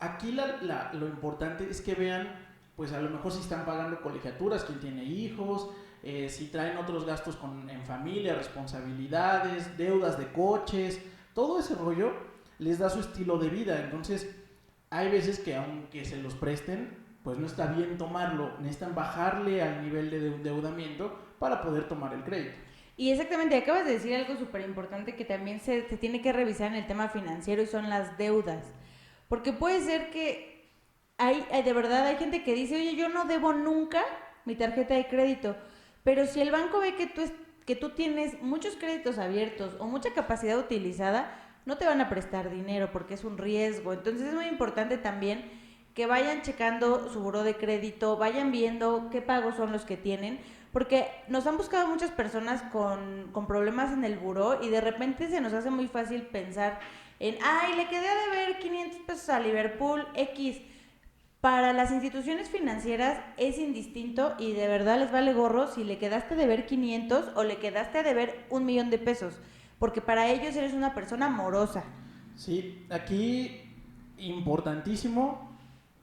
Aquí 0.01 0.33
la, 0.33 0.61
la, 0.63 0.93
lo 0.93 1.07
importante 1.07 1.69
es 1.71 1.81
que 1.81 1.95
vean 1.95 2.29
pues 2.77 2.93
a 2.93 3.01
lo 3.01 3.11
mejor 3.11 3.33
si 3.33 3.41
están 3.41 3.65
pagando 3.65 4.01
colegiaturas, 4.01 4.65
quien 4.65 4.81
tiene 4.81 5.05
hijos, 5.05 5.71
eh, 6.05 6.29
si 6.29 6.47
traen 6.47 6.77
otros 6.77 7.05
gastos 7.07 7.37
con, 7.37 7.69
en 7.69 7.83
familia, 7.85 8.35
responsabilidades, 8.35 9.77
deudas 9.77 10.19
de 10.19 10.31
coches, 10.33 11.01
todo 11.35 11.59
ese 11.59 11.75
rollo 11.75 12.13
les 12.59 12.79
da 12.79 12.91
su 12.91 13.01
estilo 13.01 13.39
de 13.39 13.49
vida. 13.49 13.81
Entonces, 13.81 14.31
hay 14.91 15.11
veces 15.11 15.41
que 15.41 15.57
aunque 15.57 16.05
se 16.05 16.19
los 16.19 16.35
presten, 16.35 16.97
pues 17.23 17.39
no 17.39 17.47
está 17.47 17.67
bien 17.67 17.97
tomarlo, 17.97 18.53
necesitan 18.61 18.95
bajarle 18.95 19.63
al 19.63 19.83
nivel 19.83 20.11
de 20.11 20.27
endeudamiento 20.29 21.19
para 21.39 21.63
poder 21.63 21.89
tomar 21.89 22.13
el 22.13 22.23
crédito. 22.23 22.57
Y 22.97 23.11
exactamente, 23.11 23.57
acabas 23.57 23.87
de 23.87 23.95
decir 23.95 24.15
algo 24.15 24.37
súper 24.37 24.61
importante 24.61 25.17
que 25.17 25.25
también 25.25 25.59
se, 25.59 25.89
se 25.89 25.97
tiene 25.97 26.21
que 26.21 26.33
revisar 26.33 26.69
en 26.69 26.77
el 26.77 26.87
tema 26.87 27.09
financiero 27.09 27.63
y 27.63 27.67
son 27.67 27.89
las 27.89 28.17
deudas. 28.19 28.65
Porque 29.29 29.53
puede 29.53 29.81
ser 29.81 30.11
que 30.11 30.71
hay, 31.17 31.45
de 31.65 31.73
verdad 31.73 32.07
hay 32.07 32.17
gente 32.17 32.45
que 32.45 32.55
dice, 32.55 32.77
oye, 32.77 32.95
yo 32.95 33.09
no 33.09 33.25
debo 33.25 33.53
nunca 33.53 34.03
mi 34.45 34.55
tarjeta 34.55 34.95
de 34.95 35.09
crédito, 35.09 35.57
pero 36.05 36.27
si 36.27 36.41
el 36.41 36.53
banco 36.53 36.79
ve 36.79 36.95
que 36.95 37.07
tú, 37.07 37.23
que 37.67 37.75
tú 37.75 37.91
tienes 37.91 38.41
muchos 38.43 38.77
créditos 38.77 39.19
abiertos 39.19 39.75
o 39.81 39.87
mucha 39.87 40.13
capacidad 40.13 40.59
utilizada, 40.59 41.35
no 41.67 41.79
te 41.79 41.87
van 41.87 42.01
a 42.01 42.11
prestar 42.11 42.51
dinero 42.51 42.91
porque 42.93 43.15
es 43.15 43.25
un 43.25 43.39
riesgo. 43.39 43.93
Entonces 43.93 44.29
es 44.29 44.35
muy 44.35 44.47
importante 44.47 44.99
también 44.99 45.51
que 45.95 46.07
vayan 46.07 46.43
checando 46.43 47.09
su 47.11 47.21
buro 47.21 47.43
de 47.43 47.57
crédito, 47.57 48.17
vayan 48.17 48.53
viendo 48.53 49.09
qué 49.11 49.23
pagos 49.23 49.57
son 49.57 49.73
los 49.73 49.85
que 49.85 49.97
tienen, 49.97 50.41
porque 50.73 51.09
nos 51.29 51.47
han 51.47 51.57
buscado 51.57 51.87
muchas 51.87 52.11
personas 52.11 52.63
con, 52.65 53.31
problemas 53.47 53.93
en 53.93 54.05
el 54.05 54.19
buro 54.19 54.63
y 54.63 54.69
de 54.69 54.81
repente 54.81 55.29
se 55.29 55.41
nos 55.41 55.53
hace 55.53 55.71
muy 55.71 55.87
fácil 55.87 56.23
pensar 56.23 56.81
en, 57.21 57.39
ay, 57.43 57.77
le 57.77 57.89
quedé 57.89 58.09
de 58.09 58.31
ver 58.37 58.59
500 58.59 59.01
pesos 59.03 59.29
a 59.29 59.39
Liverpool 59.39 60.07
X 60.15 60.61
para 61.45 61.75
las 61.75 61.91
instituciones 61.91 62.49
financieras 62.49 63.23
es 63.37 63.59
indistinto 63.59 64.33
y 64.39 64.55
de 64.55 64.67
verdad 64.67 64.99
les 64.99 65.13
vale 65.13 65.35
gorro 65.35 65.67
si 65.67 65.85
le 65.85 65.99
quedaste 65.99 66.37
de 66.37 66.47
ver 66.47 66.65
500 66.65 67.33
o 67.35 67.45
le 67.45 67.59
quedaste 67.59 68.03
de 68.03 68.15
ver 68.15 68.47
un 68.49 68.65
millón 68.65 68.89
de 68.89 68.97
pesos, 68.97 69.35
porque 69.79 70.01
para 70.01 70.31
ellos 70.31 70.57
eres 70.57 70.73
una 70.73 70.95
persona 70.95 71.29
morosa. 71.29 71.85
Sí, 72.35 72.87
aquí 72.89 73.61
importantísimo, 74.17 75.55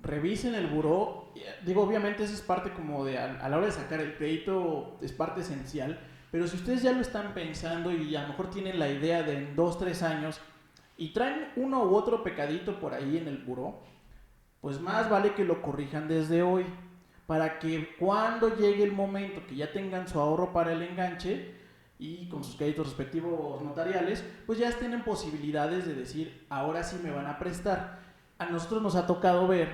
revisen 0.03 0.53
el 0.53 0.67
buró. 0.67 1.33
Digo, 1.65 1.81
obviamente 1.81 2.23
eso 2.23 2.35
es 2.35 2.41
parte 2.41 2.71
como 2.73 3.03
de, 3.03 3.17
a, 3.17 3.49
la 3.49 3.57
hora 3.57 3.65
de 3.65 3.71
sacar 3.71 3.99
el 3.99 4.15
crédito, 4.17 4.99
es 5.01 5.11
parte 5.11 5.41
esencial, 5.41 5.99
pero 6.29 6.47
si 6.47 6.55
ustedes 6.55 6.83
ya 6.83 6.91
lo 6.91 7.01
están 7.01 7.33
pensando 7.33 7.91
y 7.91 8.15
a 8.15 8.21
lo 8.21 8.27
mejor 8.27 8.51
tienen 8.51 8.77
la 8.77 8.91
idea 8.91 9.23
de 9.23 9.37
en 9.37 9.55
dos, 9.55 9.79
tres 9.79 10.03
años 10.03 10.39
y 10.97 11.13
traen 11.13 11.47
uno 11.55 11.83
u 11.85 11.95
otro 11.95 12.21
pecadito 12.21 12.79
por 12.79 12.93
ahí 12.93 13.17
en 13.17 13.27
el 13.27 13.39
buró, 13.39 13.89
pues 14.61 14.79
más 14.79 15.09
vale 15.09 15.33
que 15.33 15.43
lo 15.43 15.61
corrijan 15.61 16.07
desde 16.07 16.43
hoy, 16.43 16.65
para 17.25 17.59
que 17.59 17.95
cuando 17.97 18.55
llegue 18.55 18.83
el 18.83 18.91
momento 18.91 19.45
que 19.47 19.55
ya 19.55 19.71
tengan 19.71 20.07
su 20.07 20.19
ahorro 20.19 20.53
para 20.53 20.73
el 20.73 20.81
enganche 20.81 21.55
y 21.97 22.27
con 22.29 22.43
sus 22.43 22.55
créditos 22.55 22.87
respectivos 22.87 23.61
notariales, 23.61 24.23
pues 24.45 24.59
ya 24.59 24.69
estén 24.69 24.93
en 24.93 25.03
posibilidades 25.03 25.85
de 25.85 25.95
decir, 25.95 26.45
ahora 26.49 26.83
sí 26.83 26.99
me 27.03 27.11
van 27.11 27.27
a 27.27 27.39
prestar. 27.39 27.99
A 28.37 28.45
nosotros 28.45 28.81
nos 28.81 28.95
ha 28.95 29.07
tocado 29.07 29.47
ver 29.47 29.69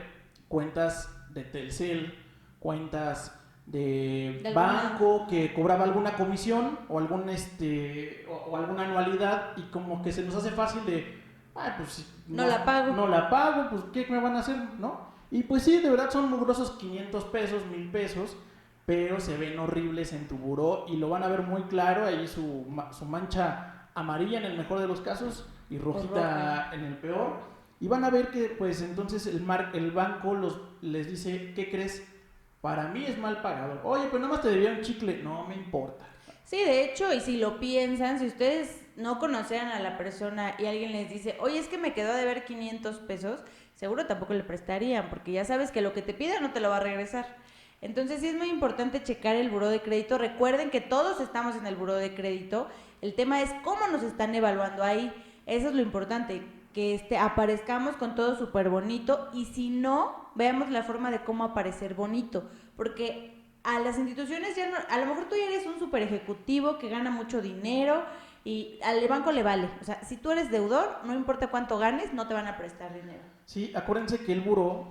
cuentas 0.47 1.09
de 1.33 1.43
Telcel, 1.43 2.13
cuentas 2.59 3.33
de 3.65 4.49
banco 4.55 5.27
que 5.29 5.53
cobraba 5.53 5.83
alguna 5.83 6.15
comisión 6.15 6.79
o 6.87 6.99
algún 6.99 7.29
este 7.29 8.25
o 8.29 8.55
alguna 8.55 8.85
anualidad 8.85 9.57
y 9.57 9.63
como 9.63 10.01
que 10.01 10.13
se 10.13 10.23
nos 10.23 10.35
hace 10.35 10.51
fácil 10.51 10.85
de 10.85 11.16
pues 11.77 12.13
no, 12.27 12.45
la 12.45 12.63
pago. 12.63 12.93
No 12.93 13.07
la 13.07 13.29
pago, 13.29 13.69
pues 13.69 13.83
¿qué 13.93 14.11
me 14.11 14.19
van 14.19 14.35
a 14.35 14.39
hacer? 14.39 14.57
¿No? 14.79 15.07
Y 15.31 15.43
pues 15.43 15.63
sí, 15.63 15.79
de 15.79 15.89
verdad 15.89 16.09
son 16.09 16.29
mugrosos 16.29 16.71
500 16.71 17.25
pesos, 17.25 17.65
1000 17.65 17.91
pesos, 17.91 18.37
pero 18.85 19.19
se 19.19 19.37
ven 19.37 19.59
horribles 19.59 20.13
en 20.13 20.27
tu 20.27 20.37
buró 20.37 20.85
y 20.87 20.97
lo 20.97 21.09
van 21.09 21.23
a 21.23 21.27
ver 21.27 21.41
muy 21.41 21.63
claro, 21.63 22.05
ahí 22.05 22.27
su, 22.27 22.65
su 22.97 23.05
mancha 23.05 23.89
amarilla 23.93 24.39
en 24.39 24.45
el 24.45 24.57
mejor 24.57 24.79
de 24.79 24.87
los 24.87 25.01
casos 25.01 25.47
y 25.69 25.77
rojita 25.77 26.71
en 26.73 26.85
el 26.85 26.97
peor. 26.97 27.39
Y 27.79 27.87
van 27.87 28.03
a 28.03 28.09
ver 28.09 28.29
que 28.29 28.55
pues 28.57 28.81
entonces 28.81 29.27
el, 29.27 29.41
mar, 29.41 29.71
el 29.73 29.91
banco 29.91 30.33
los, 30.33 30.59
les 30.81 31.09
dice, 31.09 31.53
¿qué 31.55 31.69
crees? 31.69 32.07
Para 32.61 32.87
mí 32.87 33.05
es 33.05 33.17
mal 33.17 33.41
pagado. 33.41 33.81
Oye, 33.83 34.07
pues 34.09 34.21
nada 34.21 34.33
más 34.33 34.41
te 34.41 34.49
debía 34.49 34.71
un 34.71 34.81
chicle. 34.81 35.21
No 35.21 35.45
me 35.47 35.55
importa. 35.55 36.05
Sí, 36.43 36.57
de 36.57 36.85
hecho, 36.85 37.13
y 37.13 37.19
si 37.19 37.37
lo 37.37 37.59
piensan, 37.59 38.19
si 38.19 38.27
ustedes 38.27 38.86
no 38.97 39.19
conocieran 39.19 39.69
a 39.69 39.79
la 39.79 39.95
persona 39.95 40.55
y 40.57 40.65
alguien 40.65 40.91
les 40.91 41.09
dice, 41.09 41.37
oye, 41.39 41.59
es 41.59 41.67
que 41.67 41.77
me 41.77 41.93
quedó 41.93 42.13
de 42.15 42.25
ver 42.25 42.43
500 42.45 42.97
pesos, 42.97 43.39
seguro 43.75 44.07
tampoco 44.07 44.33
le 44.33 44.43
prestarían, 44.43 45.09
porque 45.09 45.31
ya 45.31 45.45
sabes 45.45 45.71
que 45.71 45.81
lo 45.81 45.93
que 45.93 46.01
te 46.01 46.15
pida 46.15 46.39
no 46.41 46.51
te 46.51 46.59
lo 46.59 46.69
va 46.69 46.77
a 46.77 46.81
regresar. 46.81 47.37
Entonces 47.79 48.21
sí 48.21 48.27
es 48.27 48.35
muy 48.35 48.49
importante 48.49 49.03
checar 49.03 49.35
el 49.35 49.51
buró 49.51 49.69
de 49.69 49.81
crédito. 49.81 50.17
Recuerden 50.17 50.71
que 50.71 50.81
todos 50.81 51.21
estamos 51.21 51.55
en 51.55 51.67
el 51.67 51.75
buró 51.75 51.93
de 51.93 52.15
crédito. 52.15 52.67
El 53.01 53.13
tema 53.13 53.41
es 53.43 53.51
cómo 53.63 53.87
nos 53.87 54.01
están 54.01 54.33
evaluando 54.33 54.83
ahí. 54.83 55.13
Eso 55.45 55.69
es 55.69 55.75
lo 55.75 55.83
importante, 55.83 56.41
que 56.73 56.95
este, 56.95 57.19
aparezcamos 57.19 57.95
con 57.97 58.15
todo 58.15 58.35
súper 58.35 58.69
bonito 58.69 59.29
y 59.31 59.45
si 59.45 59.69
no, 59.69 60.31
veamos 60.33 60.71
la 60.71 60.81
forma 60.81 61.11
de 61.11 61.23
cómo 61.23 61.43
aparecer 61.43 61.93
bonito. 61.93 62.49
Porque 62.75 63.43
a 63.63 63.79
las 63.79 63.99
instituciones 63.99 64.55
ya 64.55 64.71
no, 64.71 64.77
a 64.89 64.97
lo 64.97 65.05
mejor 65.05 65.29
tú 65.29 65.35
ya 65.35 65.45
eres 65.45 65.67
un 65.67 65.77
super 65.77 66.01
ejecutivo 66.01 66.79
que 66.79 66.89
gana 66.89 67.11
mucho 67.11 67.41
dinero 67.41 68.03
y 68.47 68.79
al 68.81 69.05
banco 69.09 69.33
le 69.33 69.43
vale. 69.43 69.69
O 69.81 69.83
sea, 69.83 70.01
si 70.05 70.15
tú 70.15 70.31
eres 70.31 70.49
deudor, 70.49 71.01
no 71.03 71.13
importa 71.13 71.47
cuánto 71.47 71.77
ganes, 71.77 72.13
no 72.13 72.29
te 72.29 72.33
van 72.33 72.47
a 72.47 72.55
prestar 72.55 72.93
dinero. 72.93 73.19
Sí, 73.45 73.73
acuérdense 73.75 74.19
que 74.19 74.31
el 74.31 74.39
buró 74.39 74.87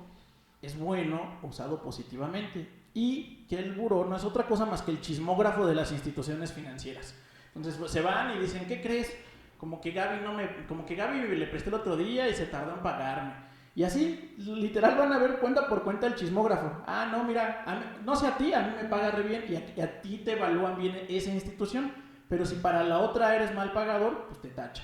es 0.60 0.78
bueno 0.78 1.38
usado 1.42 1.80
positivamente 1.80 2.68
y 2.92 3.46
que 3.48 3.58
el 3.58 3.72
buró 3.72 4.04
no 4.04 4.14
es 4.14 4.24
otra 4.24 4.46
cosa 4.46 4.66
más 4.66 4.82
que 4.82 4.90
el 4.90 5.00
chismógrafo 5.00 5.66
de 5.66 5.74
las 5.74 5.90
instituciones 5.90 6.52
financieras. 6.52 7.14
Entonces 7.54 7.78
pues, 7.80 7.92
se 7.92 8.02
van 8.02 8.36
y 8.36 8.40
dicen, 8.40 8.66
¿qué 8.68 8.82
crees? 8.82 9.10
Como 9.56 9.80
que 9.80 9.92
Gaby 9.92 10.22
no 10.22 10.34
me, 10.34 10.66
como 10.66 10.84
que 10.84 10.94
Gaby 10.94 11.26
le 11.26 11.46
presté 11.46 11.70
el 11.70 11.76
otro 11.76 11.96
día 11.96 12.28
y 12.28 12.34
se 12.34 12.44
tardó 12.44 12.74
en 12.74 12.82
pagarme. 12.82 13.32
Y 13.74 13.84
así, 13.84 14.34
literal, 14.36 14.98
van 14.98 15.14
a 15.14 15.18
ver 15.18 15.38
cuenta 15.38 15.66
por 15.66 15.82
cuenta 15.82 16.06
el 16.06 16.14
chismógrafo. 16.14 16.82
Ah, 16.86 17.08
no, 17.10 17.24
mira, 17.24 17.64
no 18.04 18.16
sé 18.16 18.26
a 18.26 18.36
ti, 18.36 18.52
a 18.52 18.60
mí 18.60 18.74
me 18.82 18.88
paga 18.88 19.12
re 19.12 19.22
bien 19.22 19.44
y 19.48 19.80
a, 19.80 19.84
a 19.84 20.02
ti 20.02 20.18
te 20.18 20.32
evalúan 20.32 20.76
bien 20.76 21.06
esa 21.08 21.30
institución 21.30 22.04
pero 22.28 22.44
si 22.44 22.56
para 22.56 22.82
la 22.82 22.98
otra 22.98 23.34
eres 23.34 23.54
mal 23.54 23.72
pagador, 23.72 24.26
pues 24.28 24.40
te 24.40 24.48
tacha. 24.48 24.82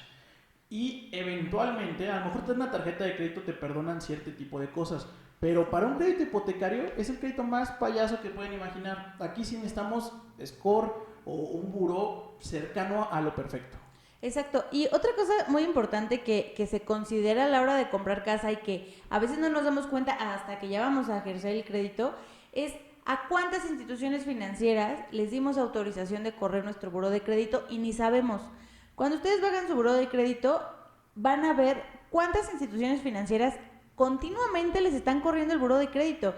Y 0.71 1.11
eventualmente, 1.13 2.09
a 2.11 2.21
lo 2.21 2.27
mejor 2.27 2.47
te 2.47 2.53
una 2.53 2.71
tarjeta 2.71 3.05
de 3.05 3.17
crédito, 3.17 3.43
te 3.43 3.53
perdonan 3.53 4.01
cierto 4.01 4.31
tipo 4.33 4.59
de 4.59 4.71
cosas. 4.71 5.07
Pero 5.39 5.69
para 5.71 5.87
un 5.87 5.97
crédito 5.97 6.23
hipotecario 6.23 6.85
es 6.97 7.11
el 7.11 7.19
crédito 7.19 7.43
más 7.43 7.73
payaso 7.73 8.23
que 8.23 8.31
pueden 8.31 8.53
imaginar. 8.53 9.17
Aquí 9.19 9.45
sí 9.45 9.57
necesitamos 9.57 10.13
score 10.43 10.95
o 11.25 11.35
un 11.35 11.73
buró 11.73 12.37
cercano 12.41 13.09
a 13.11 13.21
lo 13.21 13.35
perfecto. 13.35 13.77
Exacto. 14.23 14.65
Y 14.71 14.87
otra 14.87 15.11
cosa 15.17 15.33
muy 15.49 15.65
importante 15.65 16.23
que, 16.23 16.55
que, 16.57 16.67
se 16.67 16.83
considera 16.83 17.45
a 17.45 17.49
la 17.49 17.61
hora 17.61 17.75
de 17.75 17.91
comprar 17.91 18.23
casa 18.23 18.53
y 18.53 18.57
que 18.57 18.97
a 19.11 19.19
veces 19.19 19.39
no 19.39 19.49
nos 19.49 19.65
damos 19.65 19.89
cuenta 19.89 20.13
hasta 20.13 20.61
que 20.61 20.69
ya 20.69 20.81
vamos 20.81 21.09
a 21.09 21.19
ejercer 21.19 21.57
el 21.57 21.65
crédito 21.65 22.15
es 22.53 22.73
¿A 23.05 23.27
cuántas 23.27 23.69
instituciones 23.69 24.25
financieras 24.25 25.01
les 25.11 25.33
dimos 25.33 25.59
autorización 25.59 26.23
de 26.23 26.37
correr 26.37 26.65
nuestro 26.65 26.91
buro 26.93 27.11
de 27.11 27.21
crédito 27.21 27.67
y 27.69 27.79
ni 27.79 27.93
sabemos? 27.93 28.41
Cuando 28.95 29.17
ustedes 29.17 29.41
vayan 29.41 29.67
su 29.67 29.75
buro 29.75 29.93
de 29.95 30.09
crédito, 30.09 30.63
van 31.17 31.45
a 31.45 31.53
ver 31.53 31.83
cuántas 32.11 32.53
instituciones 32.53 33.03
financieras 33.03 33.57
continuamente 33.97 34.81
les 34.81 34.95
están 34.95 35.21
corriendo 35.21 35.53
el 35.53 35.59
buro 35.59 35.79
de 35.79 35.91
crédito. 35.91 36.33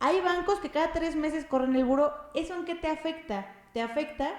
Hay 0.00 0.22
bancos 0.22 0.60
que 0.60 0.70
cada 0.70 0.92
tres 0.92 1.14
meses 1.14 1.44
corren 1.44 1.76
el 1.76 1.84
buro. 1.84 2.10
¿Eso 2.34 2.54
en 2.54 2.64
qué 2.64 2.74
te 2.74 2.88
afecta? 2.88 3.52
Te 3.74 3.82
afecta 3.82 4.30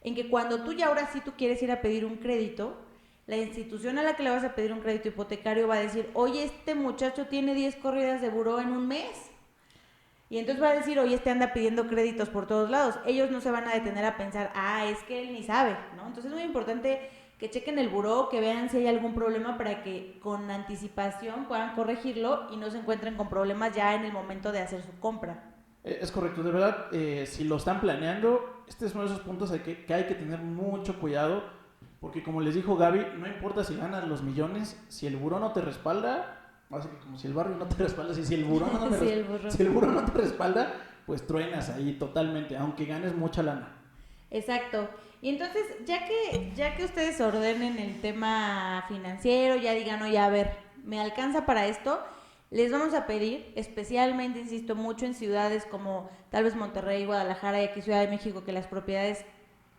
en 0.00 0.14
que 0.14 0.30
cuando 0.30 0.64
tú 0.64 0.72
ya 0.72 0.86
ahora 0.86 1.10
sí 1.12 1.20
tú 1.20 1.32
quieres 1.36 1.62
ir 1.62 1.70
a 1.70 1.82
pedir 1.82 2.06
un 2.06 2.16
crédito, 2.16 2.74
la 3.26 3.36
institución 3.36 3.98
a 3.98 4.02
la 4.02 4.16
que 4.16 4.22
le 4.22 4.30
vas 4.30 4.44
a 4.44 4.54
pedir 4.54 4.72
un 4.72 4.80
crédito 4.80 5.08
hipotecario 5.08 5.68
va 5.68 5.74
a 5.74 5.80
decir, 5.80 6.08
oye, 6.14 6.44
este 6.44 6.74
muchacho 6.74 7.26
tiene 7.26 7.54
10 7.54 7.76
corridas 7.76 8.22
de 8.22 8.30
buro 8.30 8.60
en 8.60 8.68
un 8.70 8.88
mes 8.88 9.30
y 10.30 10.38
entonces 10.38 10.62
va 10.62 10.70
a 10.70 10.74
decir, 10.74 10.98
oye, 10.98 11.14
este 11.14 11.30
anda 11.30 11.52
pidiendo 11.54 11.86
créditos 11.86 12.28
por 12.28 12.46
todos 12.46 12.68
lados. 12.68 12.96
Ellos 13.06 13.30
no 13.30 13.40
se 13.40 13.50
van 13.50 13.66
a 13.66 13.74
detener 13.74 14.04
a 14.04 14.16
pensar, 14.18 14.52
ah, 14.54 14.84
es 14.86 14.98
que 15.04 15.22
él 15.22 15.32
ni 15.32 15.42
sabe, 15.42 15.76
¿no? 15.96 16.06
Entonces 16.06 16.26
es 16.26 16.32
muy 16.32 16.42
importante 16.42 17.08
que 17.38 17.48
chequen 17.48 17.78
el 17.78 17.88
buró, 17.88 18.28
que 18.28 18.40
vean 18.40 18.68
si 18.68 18.78
hay 18.78 18.88
algún 18.88 19.14
problema 19.14 19.56
para 19.56 19.82
que 19.82 20.18
con 20.20 20.50
anticipación 20.50 21.46
puedan 21.46 21.74
corregirlo 21.74 22.48
y 22.52 22.56
no 22.56 22.70
se 22.70 22.78
encuentren 22.78 23.14
con 23.16 23.30
problemas 23.30 23.74
ya 23.74 23.94
en 23.94 24.04
el 24.04 24.12
momento 24.12 24.52
de 24.52 24.60
hacer 24.60 24.82
su 24.82 24.98
compra. 24.98 25.54
Eh, 25.84 26.00
es 26.02 26.10
correcto, 26.10 26.42
de 26.42 26.50
verdad, 26.50 26.86
eh, 26.92 27.24
si 27.26 27.44
lo 27.44 27.56
están 27.56 27.80
planeando, 27.80 28.64
este 28.68 28.86
es 28.86 28.94
uno 28.94 29.04
de 29.04 29.10
esos 29.10 29.24
puntos 29.24 29.50
que, 29.52 29.84
que 29.86 29.94
hay 29.94 30.04
que 30.06 30.14
tener 30.14 30.40
mucho 30.40 30.98
cuidado, 30.98 31.44
porque 32.00 32.22
como 32.22 32.40
les 32.40 32.54
dijo 32.54 32.76
Gaby, 32.76 33.06
no 33.18 33.26
importa 33.28 33.64
si 33.64 33.76
ganas 33.76 34.06
los 34.06 34.22
millones, 34.22 34.78
si 34.88 35.06
el 35.06 35.16
buró 35.16 35.38
no 35.38 35.52
te 35.52 35.60
respalda, 35.60 36.37
así 36.70 36.88
que 36.88 36.98
como 36.98 37.18
si 37.18 37.26
el 37.26 37.34
barrio 37.34 37.56
no 37.56 37.66
te 37.66 37.76
respalda, 37.82 38.14
si, 38.14 38.34
el 38.34 38.44
buró 38.44 38.66
no, 38.66 38.88
te 38.88 38.98
si 39.50 39.62
el 39.62 39.70
buró 39.70 39.86
no 39.88 40.04
te 40.04 40.12
respalda, 40.12 40.74
pues 41.06 41.26
truenas 41.26 41.70
ahí 41.70 41.94
totalmente, 41.94 42.56
aunque 42.56 42.84
ganes 42.84 43.14
mucha 43.14 43.42
lana. 43.42 43.76
Exacto. 44.30 44.88
Y 45.20 45.30
entonces, 45.30 45.64
ya 45.84 46.06
que, 46.06 46.52
ya 46.54 46.76
que 46.76 46.84
ustedes 46.84 47.20
ordenen 47.20 47.78
el 47.78 48.00
tema 48.00 48.84
financiero, 48.88 49.56
ya 49.56 49.72
digan, 49.72 50.02
oye, 50.02 50.18
a 50.18 50.28
ver, 50.28 50.52
¿me 50.84 51.00
alcanza 51.00 51.44
para 51.44 51.66
esto? 51.66 52.00
Les 52.50 52.70
vamos 52.70 52.94
a 52.94 53.06
pedir, 53.06 53.52
especialmente, 53.56 54.38
insisto, 54.38 54.74
mucho 54.74 55.06
en 55.06 55.14
ciudades 55.14 55.66
como 55.66 56.08
tal 56.30 56.44
vez 56.44 56.54
Monterrey, 56.54 57.04
Guadalajara 57.04 57.60
y 57.62 57.66
aquí 57.66 57.82
Ciudad 57.82 58.00
de 58.00 58.08
México, 58.08 58.44
que 58.44 58.52
las 58.52 58.66
propiedades 58.66 59.24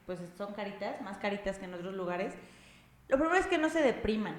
pues 0.06 0.20
son 0.38 0.54
caritas, 0.54 1.02
más 1.02 1.18
caritas 1.18 1.58
que 1.58 1.66
en 1.66 1.74
otros 1.74 1.94
lugares. 1.94 2.34
Lo 3.08 3.18
primero 3.18 3.40
es 3.40 3.48
que 3.48 3.58
no 3.58 3.70
se 3.70 3.82
depriman. 3.82 4.36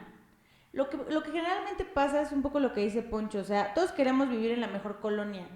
Lo 0.73 0.89
que, 0.89 0.99
lo 1.09 1.23
que 1.23 1.33
generalmente 1.33 1.85
pasa 1.85 2.23
es 2.23 2.31
un 2.31 2.43
poco 2.43 2.61
lo 2.61 2.73
que 2.73 2.83
dice 2.83 3.03
Poncho, 3.03 3.41
o 3.41 3.45
sea, 3.45 3.75
todos 3.75 3.91
queremos 3.91 4.29
vivir 4.29 4.53
en 4.53 4.61
la 4.61 4.69
mejor 4.69 5.01
colonia, 5.01 5.47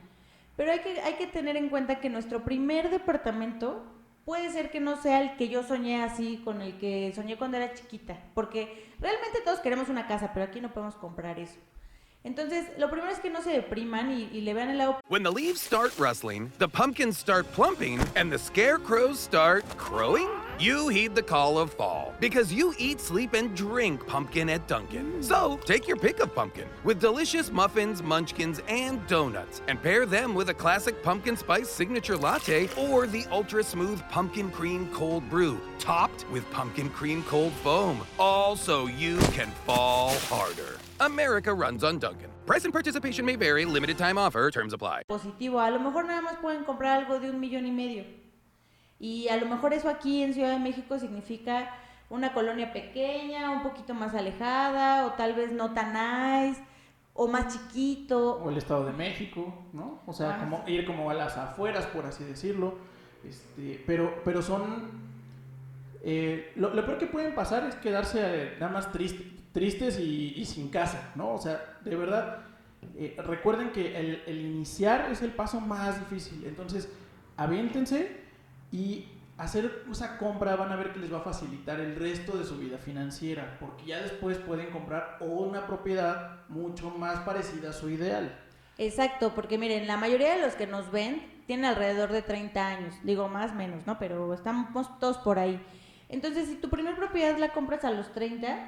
pero 0.56 0.72
hay 0.72 0.80
que, 0.80 1.00
hay 1.00 1.14
que 1.14 1.28
tener 1.28 1.56
en 1.56 1.68
cuenta 1.68 2.00
que 2.00 2.10
nuestro 2.10 2.42
primer 2.42 2.90
departamento 2.90 3.84
puede 4.24 4.50
ser 4.50 4.70
que 4.70 4.80
no 4.80 5.00
sea 5.00 5.20
el 5.20 5.36
que 5.36 5.48
yo 5.48 5.62
soñé 5.62 6.02
así, 6.02 6.40
con 6.44 6.62
el 6.62 6.78
que 6.78 7.12
soñé 7.14 7.36
cuando 7.36 7.58
era 7.58 7.74
chiquita, 7.74 8.18
porque 8.34 8.92
realmente 8.98 9.40
todos 9.44 9.60
queremos 9.60 9.88
una 9.88 10.08
casa, 10.08 10.32
pero 10.34 10.46
aquí 10.46 10.60
no 10.60 10.72
podemos 10.72 10.96
comprar 10.96 11.38
eso. 11.38 11.58
Entonces, 12.24 12.66
lo 12.78 12.90
primero 12.90 13.12
es 13.12 13.20
que 13.20 13.28
no 13.28 13.42
se 13.42 13.50
depriman 13.50 14.10
y, 14.10 14.40
le 14.40 14.54
vean 14.54 14.70
el 14.70 14.78
lado. 14.78 14.98
When 15.10 15.22
the 15.22 15.30
leaves 15.30 15.60
start 15.60 15.92
rustling, 15.98 16.50
the 16.58 16.66
pumpkins 16.66 17.18
start 17.18 17.46
plumping, 17.54 18.00
and 18.16 18.32
the 18.32 18.38
scarecrows 18.38 19.20
start 19.20 19.62
crowing. 19.76 20.28
You 20.58 20.86
heed 20.86 21.16
the 21.16 21.22
call 21.22 21.58
of 21.58 21.72
fall 21.72 22.14
because 22.20 22.52
you 22.52 22.74
eat, 22.78 23.00
sleep, 23.00 23.34
and 23.34 23.56
drink 23.56 24.06
pumpkin 24.06 24.48
at 24.48 24.68
Dunkin'. 24.68 25.14
Mm. 25.14 25.24
So 25.24 25.58
take 25.64 25.88
your 25.88 25.96
pick 25.96 26.20
of 26.20 26.32
pumpkin 26.32 26.68
with 26.84 27.00
delicious 27.00 27.50
muffins, 27.50 28.04
munchkins, 28.04 28.60
and 28.68 29.04
donuts, 29.08 29.62
and 29.66 29.82
pair 29.82 30.06
them 30.06 30.32
with 30.32 30.50
a 30.50 30.54
classic 30.54 31.02
pumpkin 31.02 31.36
spice 31.36 31.68
signature 31.68 32.16
latte 32.16 32.68
or 32.78 33.08
the 33.08 33.26
ultra 33.32 33.64
smooth 33.64 34.00
pumpkin 34.10 34.48
cream 34.52 34.88
cold 34.92 35.28
brew, 35.28 35.60
topped 35.80 36.24
with 36.30 36.48
pumpkin 36.52 36.88
cream 36.88 37.24
cold 37.24 37.52
foam. 37.54 38.06
All 38.18 38.54
so 38.54 38.86
you 38.86 39.18
can 39.32 39.50
fall 39.66 40.14
harder. 40.28 40.78
America 41.00 41.52
runs 41.52 41.82
on 41.82 41.98
Dunkin'. 41.98 42.30
Price 42.46 42.64
and 42.64 42.72
participation 42.72 43.24
may 43.24 43.34
vary, 43.34 43.64
limited 43.64 43.98
time 43.98 44.18
offer, 44.18 44.50
terms 44.52 44.72
apply. 44.72 45.02
Positivo, 45.10 45.58
a 45.58 45.70
lo 45.70 45.80
mejor 45.80 46.04
nada 46.04 46.22
más 46.22 46.36
pueden 46.40 46.64
comprar 46.64 47.02
algo 47.02 47.18
de 47.18 47.30
un 47.30 47.40
millón 47.40 47.66
y 47.66 47.72
medio. 47.72 48.23
Y 48.98 49.28
a 49.28 49.36
lo 49.36 49.46
mejor 49.46 49.74
eso 49.74 49.88
aquí 49.88 50.22
en 50.22 50.34
Ciudad 50.34 50.52
de 50.52 50.58
México 50.58 50.98
significa 50.98 51.70
una 52.10 52.32
colonia 52.32 52.72
pequeña, 52.72 53.50
un 53.50 53.62
poquito 53.62 53.94
más 53.94 54.14
alejada, 54.14 55.06
o 55.06 55.12
tal 55.12 55.34
vez 55.34 55.52
no 55.52 55.72
tan 55.72 55.92
nice, 55.92 56.62
o 57.12 57.28
más 57.28 57.52
chiquito. 57.52 58.36
O 58.36 58.50
el 58.50 58.58
Estado 58.58 58.86
de 58.86 58.92
México, 58.92 59.52
¿no? 59.72 60.00
O 60.06 60.12
sea, 60.12 60.38
como 60.38 60.64
ir 60.66 60.86
como 60.86 61.10
a 61.10 61.14
las 61.14 61.36
afueras, 61.36 61.86
por 61.86 62.06
así 62.06 62.24
decirlo. 62.24 62.78
Este, 63.28 63.82
pero, 63.86 64.22
pero 64.24 64.42
son... 64.42 65.04
Eh, 66.06 66.52
lo, 66.56 66.70
peor 66.84 66.98
que 66.98 67.06
pueden 67.06 67.34
pasar 67.34 67.64
es 67.64 67.76
quedarse 67.76 68.20
eh, 68.20 68.56
nada 68.60 68.70
más 68.70 68.92
tristes 68.92 69.98
y, 69.98 70.44
sin 70.44 70.68
casa, 70.68 71.12
¿no? 71.14 71.32
O 71.32 71.38
sea, 71.38 71.78
de 71.82 71.96
verdad, 71.96 72.40
eh, 72.96 73.16
recuerden 73.24 73.72
que 73.72 73.96
el, 73.98 74.22
el 74.26 74.40
iniciar 74.40 75.10
es 75.10 75.22
el 75.22 75.32
paso 75.32 75.60
más 75.60 75.98
difícil. 75.98 76.44
Entonces, 76.44 76.92
aviéntense 77.38 78.23
y 78.74 79.06
hacer 79.38 79.84
esa 79.88 80.18
compra 80.18 80.56
van 80.56 80.72
a 80.72 80.76
ver 80.76 80.92
que 80.92 80.98
les 80.98 81.12
va 81.12 81.18
a 81.18 81.22
facilitar 81.22 81.78
el 81.78 81.94
resto 81.94 82.36
de 82.36 82.44
su 82.44 82.58
vida 82.58 82.76
financiera, 82.76 83.56
porque 83.60 83.86
ya 83.86 84.02
después 84.02 84.38
pueden 84.38 84.70
comprar 84.70 85.16
una 85.20 85.64
propiedad 85.64 86.40
mucho 86.48 86.90
más 86.90 87.20
parecida 87.20 87.70
a 87.70 87.72
su 87.72 87.88
ideal. 87.88 88.36
Exacto, 88.76 89.32
porque 89.32 89.58
miren, 89.58 89.86
la 89.86 89.96
mayoría 89.96 90.34
de 90.34 90.42
los 90.42 90.56
que 90.56 90.66
nos 90.66 90.90
ven 90.90 91.22
tienen 91.46 91.66
alrededor 91.66 92.10
de 92.10 92.22
30 92.22 92.66
años, 92.66 92.94
digo 93.04 93.28
más 93.28 93.54
menos, 93.54 93.86
¿no? 93.86 93.96
Pero 94.00 94.34
estamos 94.34 94.66
todos 94.98 95.18
por 95.18 95.38
ahí. 95.38 95.64
Entonces, 96.08 96.48
si 96.48 96.56
tu 96.56 96.68
primera 96.68 96.96
propiedad 96.96 97.38
la 97.38 97.52
compras 97.52 97.84
a 97.84 97.92
los 97.92 98.12
30, 98.12 98.58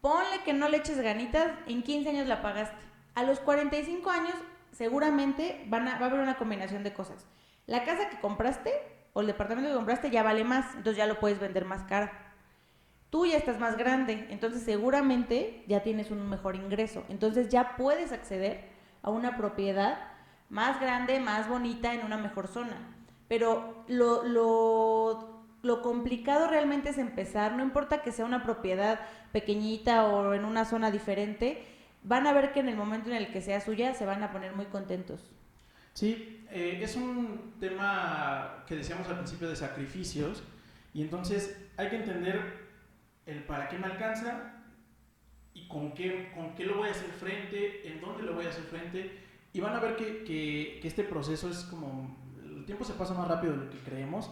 ponle 0.00 0.42
que 0.44 0.52
no 0.52 0.68
le 0.68 0.78
eches 0.78 0.98
ganitas, 1.00 1.52
en 1.68 1.84
15 1.84 2.08
años 2.08 2.26
la 2.26 2.42
pagaste. 2.42 2.76
A 3.14 3.22
los 3.22 3.38
45 3.38 4.10
años 4.10 4.34
seguramente 4.72 5.64
van 5.68 5.86
a, 5.86 6.00
va 6.00 6.06
a 6.06 6.08
haber 6.08 6.18
una 6.18 6.38
combinación 6.38 6.82
de 6.82 6.92
cosas. 6.92 7.24
La 7.66 7.84
casa 7.84 8.10
que 8.10 8.18
compraste 8.18 8.93
o 9.14 9.20
el 9.22 9.26
departamento 9.28 9.70
que 9.70 9.76
compraste 9.76 10.10
ya 10.10 10.22
vale 10.22 10.44
más, 10.44 10.66
entonces 10.74 10.96
ya 10.96 11.06
lo 11.06 11.18
puedes 11.18 11.40
vender 11.40 11.64
más 11.64 11.84
caro. 11.84 12.10
Tú 13.08 13.24
ya 13.24 13.36
estás 13.36 13.58
más 13.58 13.78
grande, 13.78 14.26
entonces 14.28 14.62
seguramente 14.62 15.64
ya 15.68 15.82
tienes 15.82 16.10
un 16.10 16.28
mejor 16.28 16.56
ingreso, 16.56 17.04
entonces 17.08 17.48
ya 17.48 17.76
puedes 17.76 18.12
acceder 18.12 18.68
a 19.02 19.10
una 19.10 19.36
propiedad 19.36 19.98
más 20.50 20.80
grande, 20.80 21.20
más 21.20 21.48
bonita, 21.48 21.94
en 21.94 22.04
una 22.04 22.18
mejor 22.18 22.48
zona. 22.48 22.76
Pero 23.28 23.84
lo, 23.86 24.24
lo, 24.24 25.44
lo 25.62 25.80
complicado 25.80 26.48
realmente 26.48 26.90
es 26.90 26.98
empezar, 26.98 27.52
no 27.52 27.62
importa 27.62 28.02
que 28.02 28.12
sea 28.12 28.24
una 28.24 28.42
propiedad 28.42 29.00
pequeñita 29.32 30.06
o 30.06 30.34
en 30.34 30.44
una 30.44 30.64
zona 30.64 30.90
diferente, 30.90 31.64
van 32.02 32.26
a 32.26 32.32
ver 32.32 32.52
que 32.52 32.60
en 32.60 32.68
el 32.68 32.76
momento 32.76 33.10
en 33.10 33.16
el 33.16 33.32
que 33.32 33.40
sea 33.40 33.60
suya 33.60 33.94
se 33.94 34.06
van 34.06 34.22
a 34.22 34.32
poner 34.32 34.54
muy 34.54 34.66
contentos. 34.66 35.30
Sí, 35.94 36.43
eh, 36.54 36.78
es 36.80 36.94
un 36.94 37.54
tema 37.58 38.62
que 38.68 38.76
decíamos 38.76 39.08
al 39.08 39.16
principio 39.16 39.48
de 39.48 39.56
sacrificios 39.56 40.44
y 40.92 41.02
entonces 41.02 41.58
hay 41.76 41.88
que 41.88 41.96
entender 41.96 42.40
el 43.26 43.42
para 43.42 43.68
qué 43.68 43.76
me 43.76 43.86
alcanza 43.86 44.62
y 45.52 45.66
con 45.66 45.94
qué, 45.94 46.30
con 46.32 46.54
qué 46.54 46.64
lo 46.64 46.76
voy 46.76 46.88
a 46.88 46.92
hacer 46.92 47.10
frente, 47.10 47.88
en 47.90 48.00
dónde 48.00 48.22
lo 48.22 48.34
voy 48.34 48.46
a 48.46 48.50
hacer 48.50 48.62
frente 48.62 49.18
y 49.52 49.58
van 49.58 49.74
a 49.74 49.80
ver 49.80 49.96
que, 49.96 50.22
que, 50.22 50.86
este 50.86 51.02
proceso 51.02 51.50
es 51.50 51.64
como, 51.64 52.16
el 52.44 52.64
tiempo 52.66 52.84
se 52.84 52.92
pasa 52.92 53.14
más 53.14 53.26
rápido 53.26 53.54
de 53.54 53.64
lo 53.64 53.70
que 53.70 53.78
creemos 53.78 54.30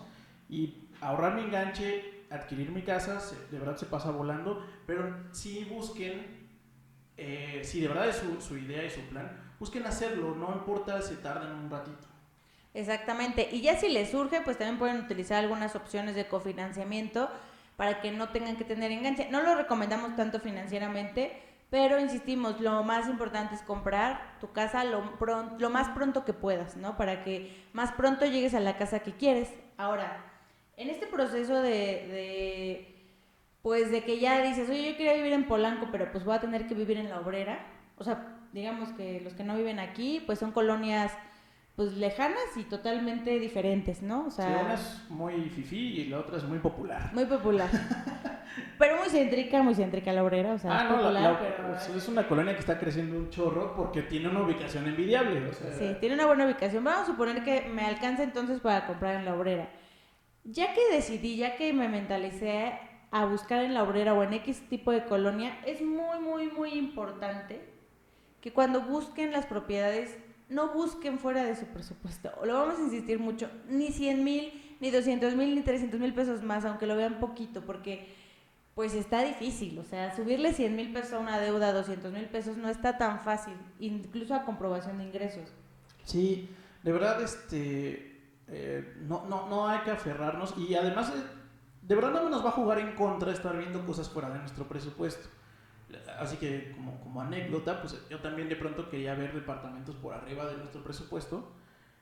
y 0.48 0.90
ahorrar 1.00 1.34
mi 1.34 1.42
enganche, 1.42 2.22
adquirir 2.30 2.70
mi 2.70 2.82
casa, 2.82 3.20
de 3.50 3.58
verdad 3.58 3.76
se 3.76 3.86
pasa 3.86 4.12
volando, 4.12 4.64
pero 4.86 5.12
sí 5.32 5.66
busquen, 5.68 6.48
eh, 7.16 7.62
si 7.64 7.80
de 7.80 7.88
verdad 7.88 8.08
es 8.08 8.16
su, 8.18 8.40
su 8.40 8.56
idea 8.56 8.84
y 8.84 8.90
su 8.90 9.00
plan, 9.08 9.28
busquen 9.58 9.84
hacerlo, 9.86 10.36
no 10.36 10.52
importa 10.52 11.02
si 11.02 11.16
tardan 11.16 11.56
un 11.56 11.68
ratito. 11.68 12.11
Exactamente, 12.74 13.48
y 13.52 13.60
ya 13.60 13.76
si 13.76 13.88
les 13.88 14.10
surge, 14.10 14.40
pues 14.40 14.56
también 14.56 14.78
pueden 14.78 15.00
utilizar 15.00 15.38
algunas 15.38 15.76
opciones 15.76 16.14
de 16.14 16.26
cofinanciamiento 16.26 17.28
para 17.76 18.00
que 18.00 18.12
no 18.12 18.30
tengan 18.30 18.56
que 18.56 18.64
tener 18.64 18.90
enganche. 18.92 19.28
No 19.30 19.42
lo 19.42 19.54
recomendamos 19.54 20.16
tanto 20.16 20.40
financieramente, 20.40 21.32
pero 21.68 22.00
insistimos, 22.00 22.60
lo 22.60 22.82
más 22.82 23.08
importante 23.08 23.54
es 23.54 23.62
comprar 23.62 24.38
tu 24.40 24.52
casa 24.52 24.84
lo, 24.84 25.02
lo 25.58 25.70
más 25.70 25.88
pronto 25.90 26.24
que 26.24 26.32
puedas, 26.32 26.76
¿no? 26.76 26.96
Para 26.96 27.24
que 27.24 27.54
más 27.72 27.92
pronto 27.92 28.24
llegues 28.24 28.54
a 28.54 28.60
la 28.60 28.78
casa 28.78 29.00
que 29.00 29.12
quieres. 29.12 29.50
Ahora, 29.76 30.24
en 30.76 30.88
este 30.88 31.06
proceso 31.06 31.60
de, 31.60 31.70
de 31.70 32.88
pues 33.62 33.90
de 33.90 34.02
que 34.04 34.18
ya 34.18 34.40
dices, 34.42 34.68
oye, 34.68 34.90
yo 34.92 34.96
quería 34.96 35.14
vivir 35.14 35.32
en 35.32 35.46
Polanco, 35.46 35.88
pero 35.92 36.10
pues 36.10 36.24
voy 36.24 36.34
a 36.34 36.40
tener 36.40 36.66
que 36.66 36.74
vivir 36.74 36.98
en 36.98 37.10
la 37.10 37.20
obrera, 37.20 37.66
o 37.96 38.04
sea, 38.04 38.38
digamos 38.52 38.90
que 38.90 39.20
los 39.20 39.34
que 39.34 39.44
no 39.44 39.56
viven 39.56 39.78
aquí, 39.78 40.22
pues 40.26 40.38
son 40.38 40.52
colonias 40.52 41.12
pues 41.76 41.96
lejanas 41.96 42.56
y 42.56 42.64
totalmente 42.64 43.38
diferentes, 43.38 44.02
¿no? 44.02 44.26
O 44.26 44.30
sea, 44.30 44.46
sí, 44.46 44.64
una 44.64 44.74
es 44.74 45.06
muy 45.08 45.48
fifí 45.48 46.00
y 46.00 46.04
la 46.06 46.20
otra 46.20 46.36
es 46.36 46.44
muy 46.44 46.58
popular. 46.58 47.10
Muy 47.14 47.24
popular. 47.24 47.70
pero 48.78 48.96
muy 48.96 49.08
céntrica, 49.08 49.62
muy 49.62 49.74
céntrica 49.74 50.12
la 50.12 50.22
obrera, 50.22 50.52
o 50.52 50.58
sea, 50.58 50.70
ah, 50.70 50.82
es 50.84 50.92
popular, 50.92 51.38
pero... 51.40 51.96
es 51.96 52.08
una 52.08 52.28
colonia 52.28 52.52
que 52.52 52.60
está 52.60 52.78
creciendo 52.78 53.16
un 53.16 53.30
chorro 53.30 53.74
porque 53.74 54.02
tiene 54.02 54.28
una 54.28 54.42
ubicación 54.42 54.86
envidiable, 54.86 55.48
o 55.48 55.52
sea... 55.54 55.72
Sí, 55.72 55.96
tiene 55.98 56.16
una 56.16 56.26
buena 56.26 56.44
ubicación. 56.44 56.84
Vamos 56.84 57.08
a 57.08 57.12
suponer 57.12 57.42
que 57.42 57.68
me 57.70 57.86
alcanza 57.86 58.22
entonces 58.22 58.60
para 58.60 58.86
comprar 58.86 59.16
en 59.16 59.24
la 59.24 59.34
obrera. 59.34 59.70
Ya 60.44 60.74
que 60.74 60.80
decidí, 60.92 61.36
ya 61.36 61.56
que 61.56 61.72
me 61.72 61.88
mentalicé 61.88 62.78
a 63.10 63.24
buscar 63.24 63.62
en 63.62 63.72
la 63.72 63.82
obrera 63.82 64.12
o 64.12 64.22
en 64.22 64.34
X 64.34 64.68
tipo 64.68 64.90
de 64.90 65.04
colonia, 65.04 65.58
es 65.64 65.80
muy, 65.80 66.18
muy, 66.20 66.48
muy 66.48 66.72
importante 66.72 67.60
que 68.40 68.52
cuando 68.52 68.80
busquen 68.80 69.32
las 69.32 69.46
propiedades 69.46 70.18
no 70.52 70.72
busquen 70.72 71.18
fuera 71.18 71.44
de 71.44 71.56
su 71.56 71.66
presupuesto. 71.66 72.30
Lo 72.44 72.54
vamos 72.54 72.78
a 72.78 72.82
insistir 72.82 73.18
mucho, 73.18 73.50
ni 73.68 73.90
100 73.92 74.24
mil, 74.24 74.76
ni 74.80 74.90
200 74.90 75.34
mil, 75.34 75.54
ni 75.54 75.62
300 75.62 75.98
mil 75.98 76.14
pesos 76.14 76.42
más, 76.42 76.64
aunque 76.64 76.86
lo 76.86 76.96
vean 76.96 77.20
poquito, 77.20 77.62
porque 77.62 78.14
pues 78.74 78.94
está 78.94 79.22
difícil. 79.22 79.78
O 79.78 79.84
sea, 79.84 80.14
subirle 80.14 80.52
100 80.52 80.76
mil 80.76 80.92
pesos 80.92 81.14
a 81.14 81.18
una 81.18 81.38
deuda, 81.38 81.72
200 81.72 82.12
mil 82.12 82.26
pesos, 82.26 82.56
no 82.56 82.68
está 82.68 82.98
tan 82.98 83.20
fácil, 83.20 83.54
incluso 83.78 84.34
a 84.34 84.44
comprobación 84.44 84.98
de 84.98 85.04
ingresos. 85.04 85.52
Sí, 86.04 86.48
de 86.82 86.92
verdad, 86.92 87.22
este, 87.22 88.20
eh, 88.48 88.96
no, 89.02 89.26
no, 89.26 89.48
no 89.48 89.68
hay 89.68 89.80
que 89.80 89.90
aferrarnos 89.90 90.54
y 90.56 90.74
además... 90.74 91.10
Eh, 91.10 91.42
de 91.82 91.96
verdad 91.96 92.12
no 92.12 92.28
nos 92.28 92.44
va 92.44 92.50
a 92.50 92.52
jugar 92.52 92.78
en 92.78 92.94
contra 92.94 93.32
estar 93.32 93.56
viendo 93.58 93.84
cosas 93.84 94.08
fuera 94.08 94.30
de 94.30 94.38
nuestro 94.38 94.66
presupuesto. 94.66 95.28
Así 96.18 96.36
que 96.36 96.72
como, 96.72 97.00
como 97.00 97.20
anécdota, 97.20 97.80
pues 97.80 97.96
yo 98.08 98.20
también 98.20 98.48
de 98.48 98.56
pronto 98.56 98.88
quería 98.88 99.14
ver 99.14 99.32
departamentos 99.32 99.96
por 99.96 100.14
arriba 100.14 100.46
de 100.46 100.56
nuestro 100.56 100.82
presupuesto 100.82 101.52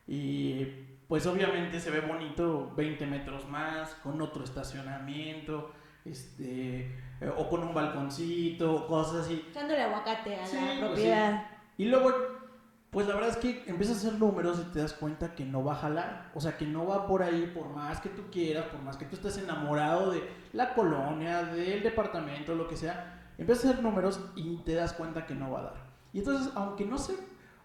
y 0.06 0.64
pues 1.08 1.26
obviamente 1.26 1.80
se 1.80 1.90
ve 1.90 2.00
bonito 2.00 2.72
20 2.76 3.06
metros 3.06 3.48
más, 3.48 3.94
con 3.96 4.20
otro 4.22 4.44
estacionamiento, 4.44 5.72
este, 6.04 6.82
eh, 7.20 7.32
o 7.36 7.48
con 7.48 7.62
un 7.62 7.74
balconcito, 7.74 8.86
cosas 8.86 9.26
así. 9.26 9.46
Echándole 9.50 9.82
aguacate 9.82 10.36
a 10.36 10.46
Sí, 10.46 10.56
la 10.56 10.66
pues 10.66 10.78
propiedad. 10.78 11.46
Y 11.76 11.86
luego, 11.86 12.12
pues 12.90 13.06
la 13.06 13.14
verdad 13.14 13.30
es 13.30 13.36
que 13.36 13.64
empiezas 13.66 13.96
a 13.96 14.08
hacer 14.08 14.18
números 14.18 14.60
y 14.60 14.72
te 14.72 14.80
das 14.80 14.92
cuenta 14.92 15.34
que 15.34 15.44
no 15.44 15.64
va 15.64 15.72
a 15.72 15.76
jalar. 15.76 16.30
O 16.34 16.40
sea, 16.40 16.56
que 16.56 16.66
no 16.66 16.86
va 16.86 17.06
por 17.06 17.22
ahí, 17.22 17.50
por 17.54 17.68
más 17.70 18.00
que 18.00 18.08
tú 18.08 18.22
quieras, 18.30 18.66
por 18.66 18.80
más 18.82 18.96
que 18.96 19.04
tú 19.04 19.16
estés 19.16 19.38
enamorado 19.38 20.10
de 20.12 20.28
la 20.52 20.74
colonia, 20.74 21.42
del 21.42 21.82
departamento, 21.82 22.54
lo 22.54 22.68
que 22.68 22.76
sea. 22.76 23.19
Empiezas 23.40 23.64
a 23.64 23.68
hacer 23.70 23.82
números 23.82 24.20
y 24.36 24.58
te 24.58 24.74
das 24.74 24.92
cuenta 24.92 25.24
que 25.24 25.34
no 25.34 25.50
va 25.50 25.60
a 25.60 25.62
dar. 25.62 25.74
Y 26.12 26.18
entonces, 26.18 26.52
aunque 26.54 26.84
no 26.84 26.98
sé, 26.98 27.14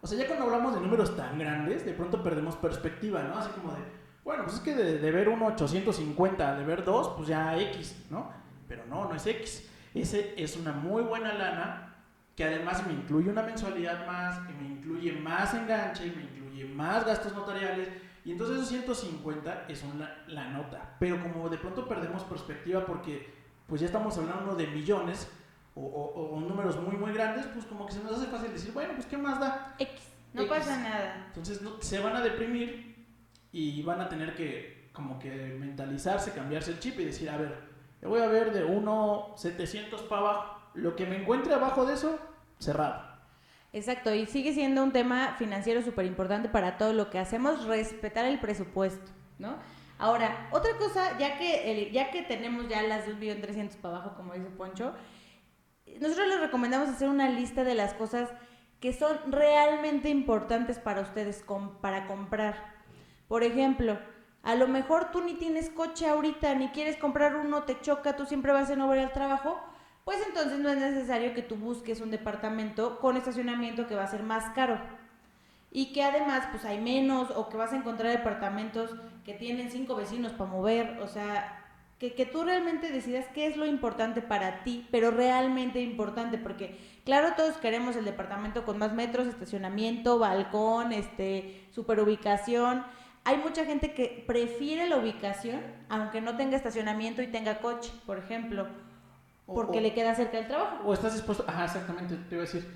o 0.02 0.08
sea, 0.08 0.18
ya 0.18 0.26
cuando 0.26 0.46
hablamos 0.46 0.74
de 0.74 0.80
números 0.80 1.18
tan 1.18 1.38
grandes, 1.38 1.86
de 1.86 1.92
pronto 1.92 2.24
perdemos 2.24 2.56
perspectiva, 2.56 3.22
¿no? 3.24 3.38
Así 3.38 3.50
como 3.50 3.74
de, 3.74 3.80
bueno, 4.24 4.44
pues 4.44 4.56
es 4.56 4.62
que 4.62 4.74
de, 4.74 5.12
ver 5.12 5.28
uno 5.28 5.48
850, 5.48 6.56
de 6.60 6.64
ver 6.64 6.86
dos, 6.86 7.10
pues 7.18 7.28
ya 7.28 7.60
X, 7.60 8.06
¿no? 8.10 8.32
Pero 8.70 8.86
no, 8.86 9.10
no 9.10 9.16
es 9.16 9.28
X. 9.28 9.70
Ese 9.94 10.34
es 10.42 10.56
una 10.56 10.72
muy 10.72 11.04
buena 11.04 11.34
lana 11.34 11.94
que 12.38 12.46
además 12.46 12.88
me 12.88 12.94
incluye 12.94 13.30
una 13.30 13.44
mensualidad 13.44 14.08
más, 14.08 14.40
que 14.48 14.54
me 14.54 14.68
incluye 14.70 15.12
más 15.12 15.54
enganche, 15.56 16.06
me 16.06 16.24
incluye 16.24 16.66
más 16.74 17.06
gastos 17.06 17.34
notariales, 17.34 17.90
y 18.24 18.32
entonces 18.32 18.56
esos 18.58 18.70
150 18.70 19.66
es 19.68 19.84
una, 19.84 20.24
la 20.28 20.50
nota. 20.52 20.96
Pero 21.00 21.22
como 21.22 21.50
de 21.50 21.58
pronto 21.58 21.86
perdemos 21.86 22.24
perspectiva 22.24 22.86
porque 22.86 23.34
pues 23.68 23.82
ya 23.82 23.88
estamos 23.88 24.18
hablando 24.18 24.56
de 24.56 24.68
millones 24.68 25.30
o, 25.76 25.82
o- 25.82 26.36
o 26.36 26.40
números 26.40 26.80
muy 26.82 26.96
muy 26.96 27.14
grandes, 27.14 27.46
pues 27.48 27.66
como 27.66 27.86
que 27.86 27.94
se 27.94 28.04
nos 28.04 28.14
hace 28.14 28.28
fácil 28.28 28.52
decir, 28.52 28.72
bueno, 28.74 28.94
pues 28.96 29.06
¿qué 29.06 29.18
más 29.18 29.40
da? 29.40 29.76
X. 29.80 30.10
No 30.34 30.42
X. 30.44 30.54
pasa 30.58 30.78
nada. 30.78 31.24
Entonces 31.28 31.62
no- 31.62 31.82
se 31.82 32.00
van 32.00 32.16
a 32.16 32.22
deprimir 32.22 32.96
y 33.52 33.82
van 33.84 34.02
a 34.02 34.10
tener 34.10 34.36
que 34.36 34.90
como 34.94 35.20
que 35.20 35.30
mentalizarse, 35.60 36.32
cambiarse 36.32 36.72
el 36.72 36.80
chip 36.80 37.00
y 37.00 37.06
decir, 37.06 37.30
a 37.30 37.38
ver, 37.38 37.54
yo 38.02 38.08
voy 38.10 38.22
a 38.22 38.28
ver 38.28 38.54
de 38.54 38.64
1.700 38.64 40.02
para 40.04 40.22
abajo, 40.22 40.62
lo 40.74 40.96
que 40.96 41.06
me 41.06 41.18
encuentre 41.18 41.54
abajo 41.54 41.86
de 41.86 41.94
eso, 41.96 42.18
cerrado. 42.60 43.02
Exacto, 43.74 44.14
y 44.14 44.26
sigue 44.26 44.54
siendo 44.54 44.82
un 44.84 44.94
tema 44.94 45.36
financiero 45.38 45.82
súper 45.82 46.06
importante 46.06 46.48
para 46.48 46.78
todo 46.78 46.94
lo 46.94 47.10
que 47.10 47.20
hacemos, 47.20 47.66
respetar 47.66 48.26
el 48.26 48.40
presupuesto, 48.40 49.12
¿no? 49.38 49.58
Ahora, 49.98 50.48
otra 50.52 50.78
cosa, 50.78 51.18
ya 51.18 51.38
que, 51.38 51.72
el- 51.88 51.92
ya 51.92 52.10
que 52.12 52.22
tenemos 52.22 52.68
ya 52.70 52.82
las 52.84 53.06
2.300.000 53.06 53.78
para 53.82 53.96
abajo, 53.98 54.14
como 54.16 54.34
dice 54.34 54.48
Poncho, 54.50 54.94
nosotros 56.00 56.28
les 56.28 56.40
recomendamos 56.40 56.90
hacer 56.90 57.10
una 57.10 57.30
lista 57.30 57.64
de 57.64 57.76
las 57.76 57.94
cosas 57.94 58.30
que 58.80 58.94
son 58.94 59.18
realmente 59.32 60.10
importantes 60.10 60.80
para 60.80 61.02
ustedes 61.02 61.44
para 61.82 62.08
comprar. 62.08 62.74
Por 63.28 63.44
ejemplo, 63.44 63.98
a 64.44 64.56
lo 64.56 64.68
mejor 64.68 65.12
tú 65.12 65.22
ni 65.22 65.34
tienes 65.34 65.70
coche 65.70 66.08
ahorita, 66.08 66.54
ni 66.56 66.70
quieres 66.70 66.98
comprar 66.98 67.36
uno, 67.36 67.64
te 67.64 67.80
choca, 67.82 68.16
tú 68.16 68.26
siempre 68.26 68.52
vas 68.52 68.70
en 68.70 68.82
Uber 68.82 69.00
al 69.00 69.12
trabajo, 69.12 69.60
pues 70.04 70.20
entonces 70.28 70.60
no 70.60 70.70
es 70.70 70.78
necesario 70.78 71.34
que 71.34 71.42
tú 71.42 71.56
busques 71.56 72.00
un 72.00 72.12
departamento 72.12 73.00
con 73.00 73.18
estacionamiento 73.18 73.88
que 73.88 73.96
va 73.96 74.04
a 74.04 74.08
ser 74.08 74.22
más 74.22 74.54
caro. 74.54 74.80
Y 75.72 75.92
que 75.92 76.04
además 76.04 76.48
pues 76.52 76.64
hay 76.64 76.80
menos 76.80 77.32
o 77.32 77.50
que 77.50 77.58
vas 77.58 77.74
a 77.74 77.78
encontrar 77.78 78.12
departamentos 78.12 78.96
que 79.26 79.34
tienen 79.34 79.72
cinco 79.72 79.96
vecinos 79.96 80.32
para 80.34 80.52
mover, 80.52 81.00
o 81.02 81.08
sea, 81.08 81.65
que, 82.00 82.14
que 82.14 82.26
tú 82.26 82.44
realmente 82.44 82.92
decidas 82.92 83.26
qué 83.34 83.48
es 83.48 83.56
lo 83.58 83.66
importante 83.66 84.22
para 84.22 84.64
ti, 84.64 84.88
pero 84.92 85.12
realmente 85.12 85.82
importante, 85.82 86.38
porque 86.38 86.78
claro, 87.06 87.30
todos 87.38 87.56
queremos 87.58 87.96
el 87.96 88.04
departamento 88.06 88.66
con 88.66 88.78
más 88.78 88.94
metros, 88.94 89.28
estacionamiento, 89.28 90.20
balcón, 90.20 90.92
este, 90.92 91.68
super 91.72 92.00
ubicación. 92.02 92.84
Hay 93.24 93.38
mucha 93.38 93.66
gente 93.66 93.94
que 93.94 94.24
prefiere 94.28 94.88
la 94.88 94.98
ubicación, 94.98 95.62
aunque 95.90 96.22
no 96.22 96.36
tenga 96.38 96.58
estacionamiento 96.58 97.22
y 97.22 97.28
tenga 97.28 97.60
coche, 97.60 97.92
por 98.06 98.18
ejemplo, 98.20 98.68
O- 99.48 99.54
porque 99.54 99.80
o- 99.80 99.82
le 99.82 99.94
queda 99.94 100.14
cerca 100.16 100.38
del 100.38 100.48
trabajo. 100.48 100.84
O 100.86 100.94
estás 100.94 101.14
dispuesto, 101.14 101.46
ajá, 101.48 101.66
exactamente, 101.66 102.16
te 102.30 102.36
iba 102.36 102.44
a 102.44 102.46
decir. 102.46 102.68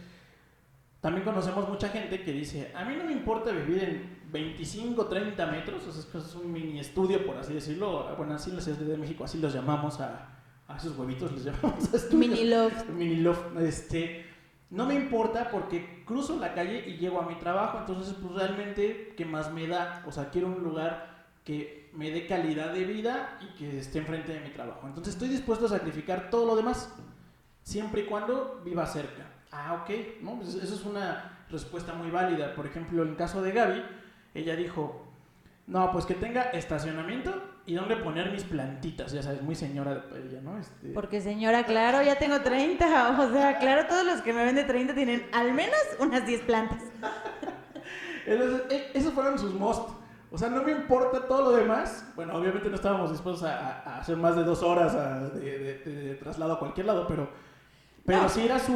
También 1.01 1.23
conocemos 1.23 1.67
mucha 1.69 1.89
gente 1.89 2.21
que 2.23 2.33
dice, 2.33 2.73
a 2.75 2.83
mí 2.83 2.95
no 2.97 3.05
me 3.05 3.13
importa 3.13 3.51
vivir 3.51 3.83
en 3.83 4.19
25, 4.31 5.05
30 5.05 5.45
metros, 5.47 5.87
o 5.87 5.91
sea, 5.91 6.21
es 6.21 6.35
un 6.35 6.51
mini 6.51 6.79
estudio, 6.79 7.25
por 7.25 7.37
así 7.37 7.53
decirlo. 7.53 8.13
Bueno, 8.17 8.33
así 8.33 8.49
en 8.49 8.57
la 8.57 8.61
Ciudad 8.61 8.79
de 8.79 8.97
México, 8.97 9.23
así 9.23 9.39
los 9.39 9.53
llamamos 9.53 10.01
a, 10.01 10.39
a 10.67 10.75
esos 10.75 10.97
huevitos, 10.97 11.31
les 11.31 11.45
llamamos 11.45 11.93
a 11.93 11.95
estudios. 11.95 12.31
Mini 12.31 12.49
loft. 12.49 12.89
Mini 12.89 13.15
loft, 13.15 13.57
este, 13.59 14.25
no 14.71 14.85
me 14.85 14.95
importa 14.95 15.49
porque 15.49 16.03
cruzo 16.05 16.37
la 16.37 16.53
calle 16.53 16.87
y 16.87 16.97
llego 16.97 17.21
a 17.21 17.25
mi 17.25 17.35
trabajo, 17.35 17.79
entonces 17.79 18.13
pues 18.21 18.33
realmente, 18.33 19.13
¿qué 19.15 19.23
más 19.23 19.53
me 19.53 19.67
da? 19.67 20.03
O 20.05 20.11
sea, 20.11 20.29
quiero 20.29 20.47
un 20.47 20.63
lugar 20.63 21.27
que 21.45 21.89
me 21.93 22.11
dé 22.11 22.27
calidad 22.27 22.73
de 22.73 22.83
vida 22.83 23.39
y 23.41 23.57
que 23.57 23.79
esté 23.79 23.99
enfrente 23.99 24.33
de 24.33 24.41
mi 24.41 24.49
trabajo. 24.49 24.85
Entonces 24.85 25.13
estoy 25.13 25.29
dispuesto 25.29 25.65
a 25.65 25.69
sacrificar 25.69 26.29
todo 26.29 26.45
lo 26.45 26.55
demás, 26.57 26.93
siempre 27.63 28.01
y 28.01 28.05
cuando 28.05 28.61
viva 28.65 28.85
cerca. 28.85 29.38
Ah, 29.51 29.81
ok, 29.83 30.21
¿no? 30.21 30.35
Pues 30.37 30.55
eso 30.55 30.75
es 30.75 30.85
una 30.85 31.39
respuesta 31.49 31.93
muy 31.93 32.11
válida. 32.11 32.53
Por 32.55 32.65
ejemplo, 32.67 33.01
en 33.03 33.09
el 33.09 33.15
caso 33.15 33.41
de 33.41 33.51
Gaby, 33.51 33.83
ella 34.35 34.55
dijo, 34.55 35.07
no, 35.67 35.91
pues 35.91 36.05
que 36.05 36.13
tenga 36.13 36.43
estacionamiento 36.51 37.33
y 37.65 37.73
donde 37.75 37.95
poner 37.97 38.31
mis 38.31 38.43
plantitas, 38.43 39.11
ya 39.11 39.21
sabes, 39.23 39.41
muy 39.41 39.55
señora 39.55 40.05
ella, 40.15 40.41
¿no? 40.41 40.57
Este, 40.57 40.89
Porque 40.93 41.21
señora, 41.21 41.63
claro, 41.65 42.01
ya 42.03 42.17
tengo 42.17 42.41
30, 42.41 43.19
o 43.19 43.31
sea, 43.31 43.57
claro, 43.59 43.85
todos 43.87 44.05
los 44.05 44.21
que 44.21 44.33
me 44.33 44.43
ven 44.45 44.55
de 44.55 44.63
30 44.63 44.93
tienen 44.95 45.27
al 45.33 45.53
menos 45.53 45.77
unas 45.99 46.25
10 46.25 46.41
plantas. 46.41 46.81
Entonces, 48.25 48.61
e- 48.71 48.91
esos 48.97 49.13
fueron 49.13 49.37
sus 49.39 49.53
most. 49.53 49.89
O 50.31 50.37
sea, 50.37 50.49
no 50.49 50.61
me 50.63 50.71
importa 50.71 51.27
todo 51.27 51.51
lo 51.51 51.57
demás. 51.57 52.05
Bueno, 52.15 52.35
obviamente 52.35 52.69
no 52.69 52.75
estábamos 52.75 53.11
dispuestos 53.11 53.43
a, 53.49 53.97
hacer 53.99 54.15
más 54.17 54.35
de 54.35 54.43
dos 54.43 54.61
horas 54.61 54.93
a- 54.93 55.29
de, 55.29 55.59
de- 55.59 55.79
de 55.83 56.15
traslado 56.15 56.53
a 56.53 56.59
cualquier 56.59 56.85
lado, 56.85 57.07
pero, 57.07 57.29
pero 58.05 58.23
No. 58.23 58.29
sí 58.29 58.41
era 58.45 58.59
su, 58.59 58.73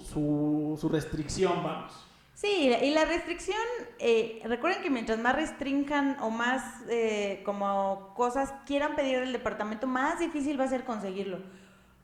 su, 0.00 0.78
su 0.80 0.88
restricción, 0.88 1.62
vamos. 1.62 1.92
Sí, 2.34 2.72
y 2.82 2.90
la 2.90 3.04
restricción, 3.04 3.58
eh, 3.98 4.40
recuerden 4.44 4.82
que 4.82 4.90
mientras 4.90 5.18
más 5.18 5.36
restrinjan 5.36 6.16
o 6.20 6.30
más 6.30 6.62
eh, 6.88 7.42
como 7.44 8.12
cosas 8.16 8.52
quieran 8.66 8.96
pedir 8.96 9.20
del 9.20 9.32
departamento, 9.32 9.86
más 9.86 10.18
difícil 10.18 10.58
va 10.58 10.64
a 10.64 10.68
ser 10.68 10.84
conseguirlo. 10.84 11.38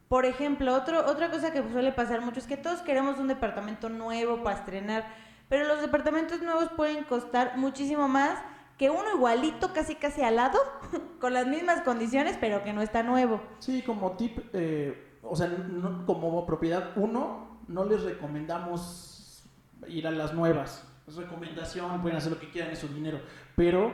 Por 0.08 0.24
ejemplo, 0.26 0.74
otro, 0.74 1.04
otra 1.06 1.30
cosa 1.30 1.52
que 1.52 1.62
suele 1.72 1.92
pasar 1.92 2.20
mucho 2.20 2.38
es 2.40 2.46
que 2.46 2.56
todos 2.56 2.80
queremos 2.80 3.18
un 3.18 3.28
departamento 3.28 3.88
nuevo 3.88 4.42
para 4.42 4.56
estrenar, 4.58 5.06
pero 5.48 5.66
los 5.66 5.80
departamentos 5.80 6.40
nuevos 6.40 6.68
pueden 6.76 7.04
costar 7.04 7.56
muchísimo 7.56 8.06
más 8.08 8.38
que 8.78 8.90
uno 8.90 9.02
igualito, 9.16 9.72
casi 9.72 9.96
casi 9.96 10.22
al 10.22 10.36
lado, 10.36 10.58
con 11.20 11.34
las 11.34 11.46
mismas 11.48 11.80
condiciones, 11.82 12.36
pero 12.40 12.62
que 12.62 12.72
no 12.72 12.80
está 12.80 13.02
nuevo. 13.02 13.40
Sí, 13.58 13.82
como 13.82 14.12
tip, 14.12 14.38
eh, 14.52 15.18
o 15.22 15.34
sea, 15.34 15.48
no- 15.48 16.06
como 16.06 16.46
propiedad 16.46 16.92
uno, 16.96 17.47
no 17.68 17.84
les 17.84 18.02
recomendamos 18.02 19.44
ir 19.86 20.06
a 20.06 20.10
las 20.10 20.34
nuevas. 20.34 20.86
Es 21.06 21.16
recomendación, 21.16 22.02
pueden 22.02 22.18
hacer 22.18 22.32
lo 22.32 22.40
que 22.40 22.50
quieran, 22.50 22.72
es 22.72 22.80
su 22.80 22.88
dinero. 22.88 23.20
Pero 23.54 23.92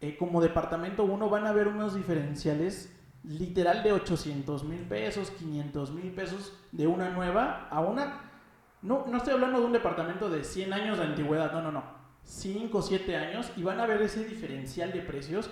eh, 0.00 0.16
como 0.16 0.40
departamento 0.40 1.04
uno 1.04 1.28
van 1.28 1.46
a 1.46 1.52
ver 1.52 1.68
unos 1.68 1.94
diferenciales 1.94 2.92
literal 3.24 3.82
de 3.82 3.92
800 3.92 4.64
mil 4.64 4.80
pesos, 4.80 5.30
500 5.32 5.92
mil 5.92 6.12
pesos 6.12 6.52
de 6.72 6.86
una 6.86 7.10
nueva 7.10 7.68
a 7.70 7.80
una... 7.80 8.22
No, 8.82 9.04
no 9.08 9.16
estoy 9.16 9.34
hablando 9.34 9.58
de 9.60 9.66
un 9.66 9.72
departamento 9.72 10.30
de 10.30 10.44
100 10.44 10.72
años 10.72 10.98
de 10.98 11.04
antigüedad, 11.04 11.52
no, 11.52 11.62
no, 11.62 11.72
no. 11.72 11.82
5 12.24 12.78
o 12.78 12.82
7 12.82 13.16
años 13.16 13.50
y 13.56 13.62
van 13.62 13.80
a 13.80 13.86
ver 13.86 14.02
ese 14.02 14.24
diferencial 14.24 14.92
de 14.92 15.00
precios 15.00 15.50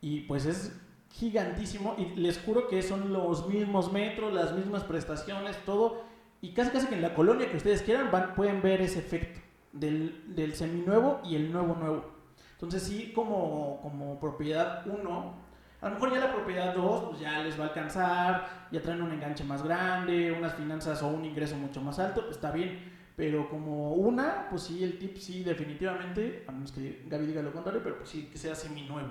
y 0.00 0.20
pues 0.22 0.46
es 0.46 0.78
gigantísimo 1.10 1.94
y 1.98 2.16
les 2.16 2.38
juro 2.38 2.68
que 2.68 2.82
son 2.82 3.12
los 3.12 3.48
mismos 3.48 3.92
metros, 3.92 4.32
las 4.32 4.52
mismas 4.52 4.84
prestaciones, 4.84 5.56
todo 5.64 6.04
y 6.40 6.52
casi 6.52 6.70
casi 6.70 6.86
que 6.86 6.94
en 6.94 7.02
la 7.02 7.14
colonia 7.14 7.50
que 7.50 7.56
ustedes 7.56 7.82
quieran 7.82 8.10
van, 8.10 8.34
pueden 8.34 8.62
ver 8.62 8.80
ese 8.80 9.00
efecto 9.00 9.40
del, 9.72 10.34
del 10.34 10.54
seminuevo 10.54 11.20
y 11.24 11.36
el 11.36 11.52
nuevo 11.52 11.74
nuevo. 11.74 12.04
Entonces 12.52 12.82
sí, 12.82 13.12
como, 13.14 13.80
como 13.82 14.18
propiedad 14.18 14.86
1, 14.86 15.34
a 15.80 15.88
lo 15.88 15.94
mejor 15.94 16.12
ya 16.12 16.20
la 16.20 16.32
propiedad 16.32 16.74
2 16.74 17.04
pues 17.08 17.20
ya 17.20 17.40
les 17.42 17.58
va 17.58 17.64
a 17.64 17.68
alcanzar, 17.68 18.68
ya 18.72 18.82
traen 18.82 19.02
un 19.02 19.12
enganche 19.12 19.44
más 19.44 19.62
grande, 19.62 20.32
unas 20.32 20.54
finanzas 20.54 21.02
o 21.02 21.08
un 21.08 21.24
ingreso 21.24 21.56
mucho 21.56 21.80
más 21.80 21.98
alto, 21.98 22.22
pues 22.22 22.36
está 22.36 22.50
bien. 22.50 22.96
Pero 23.16 23.48
como 23.48 23.94
una, 23.94 24.48
pues 24.48 24.62
sí, 24.62 24.84
el 24.84 24.98
tip 24.98 25.16
sí, 25.16 25.42
definitivamente, 25.42 26.44
a 26.46 26.52
menos 26.52 26.70
que 26.70 27.04
Gaby 27.08 27.26
diga 27.26 27.42
lo 27.42 27.52
contrario, 27.52 27.80
pero 27.82 27.98
pues 27.98 28.10
sí, 28.10 28.28
que 28.30 28.38
sea 28.38 28.54
seminuevo. 28.54 29.10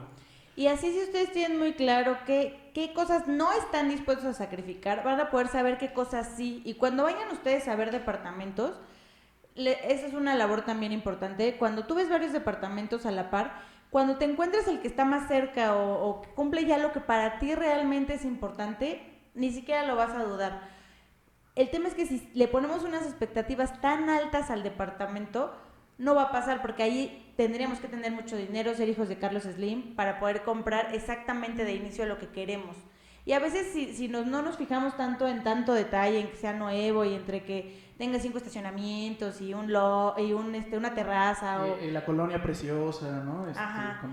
Y 0.57 0.67
así 0.67 0.91
si 0.91 1.03
ustedes 1.03 1.31
tienen 1.31 1.59
muy 1.59 1.73
claro 1.73 2.17
qué, 2.25 2.71
qué 2.73 2.91
cosas 2.91 3.27
no 3.27 3.53
están 3.53 3.89
dispuestos 3.89 4.25
a 4.25 4.33
sacrificar, 4.33 5.03
van 5.03 5.19
a 5.21 5.29
poder 5.29 5.47
saber 5.49 5.77
qué 5.77 5.93
cosas 5.93 6.31
sí. 6.35 6.63
Y 6.65 6.73
cuando 6.73 7.03
vayan 7.03 7.31
ustedes 7.31 7.67
a 7.67 7.75
ver 7.75 7.91
departamentos, 7.91 8.73
le- 9.55 9.77
esa 9.93 10.07
es 10.07 10.13
una 10.15 10.35
labor 10.35 10.63
también 10.65 10.91
importante. 10.91 11.57
Cuando 11.57 11.85
tú 11.85 11.93
ves 11.95 12.09
varios 12.09 12.33
departamentos 12.33 13.05
a 13.05 13.11
la 13.11 13.29
par, 13.29 13.53
cuando 13.91 14.17
te 14.17 14.25
encuentres 14.25 14.67
el 14.67 14.81
que 14.81 14.87
está 14.87 15.05
más 15.05 15.27
cerca 15.27 15.75
o, 15.75 16.03
o 16.09 16.21
que 16.23 16.29
cumple 16.31 16.65
ya 16.65 16.79
lo 16.79 16.91
que 16.91 17.01
para 17.01 17.37
ti 17.39 17.53
realmente 17.55 18.15
es 18.15 18.25
importante, 18.25 19.01
ni 19.35 19.51
siquiera 19.51 19.85
lo 19.85 19.95
vas 19.95 20.11
a 20.15 20.23
dudar. 20.23 20.69
El 21.55 21.69
tema 21.69 21.87
es 21.87 21.93
que 21.93 22.07
si 22.07 22.29
le 22.33 22.47
ponemos 22.47 22.83
unas 22.83 23.03
expectativas 23.03 23.79
tan 23.79 24.09
altas 24.09 24.49
al 24.49 24.63
departamento, 24.63 25.55
no 25.97 26.15
va 26.15 26.23
a 26.23 26.31
pasar 26.31 26.61
porque 26.61 26.83
ahí 26.83 27.33
tendríamos 27.35 27.79
que 27.79 27.87
tener 27.87 28.11
mucho 28.11 28.35
dinero, 28.35 28.73
ser 28.73 28.89
hijos 28.89 29.09
de 29.09 29.17
Carlos 29.17 29.43
Slim, 29.43 29.95
para 29.95 30.19
poder 30.19 30.43
comprar 30.43 30.93
exactamente 30.93 31.65
de 31.65 31.73
inicio 31.73 32.05
lo 32.05 32.17
que 32.17 32.27
queremos. 32.27 32.75
Y 33.25 33.33
a 33.33 33.39
veces 33.39 33.67
si, 33.73 33.93
si 33.93 34.07
nos, 34.07 34.25
no 34.25 34.41
nos 34.41 34.57
fijamos 34.57 34.95
tanto 34.95 35.27
en 35.27 35.43
tanto 35.43 35.73
detalle, 35.73 36.21
en 36.21 36.29
que 36.29 36.37
sea 36.37 36.53
nuevo 36.53 37.03
y 37.03 37.13
entre 37.13 37.43
que 37.43 37.87
tenga 37.97 38.19
cinco 38.19 38.37
estacionamientos 38.37 39.41
y 39.41 39.53
un 39.53 39.73
lo, 39.73 40.15
y 40.17 40.31
un 40.31 40.55
este 40.55 40.77
una 40.77 40.93
terraza 40.93 41.63
o 41.63 41.75
eh, 41.77 41.91
la 41.91 42.05
colonia 42.05 42.41
preciosa, 42.41 43.23
¿no? 43.25 43.47
Este, 43.47 43.59
Ajá. 43.59 43.99
Con, 43.99 44.11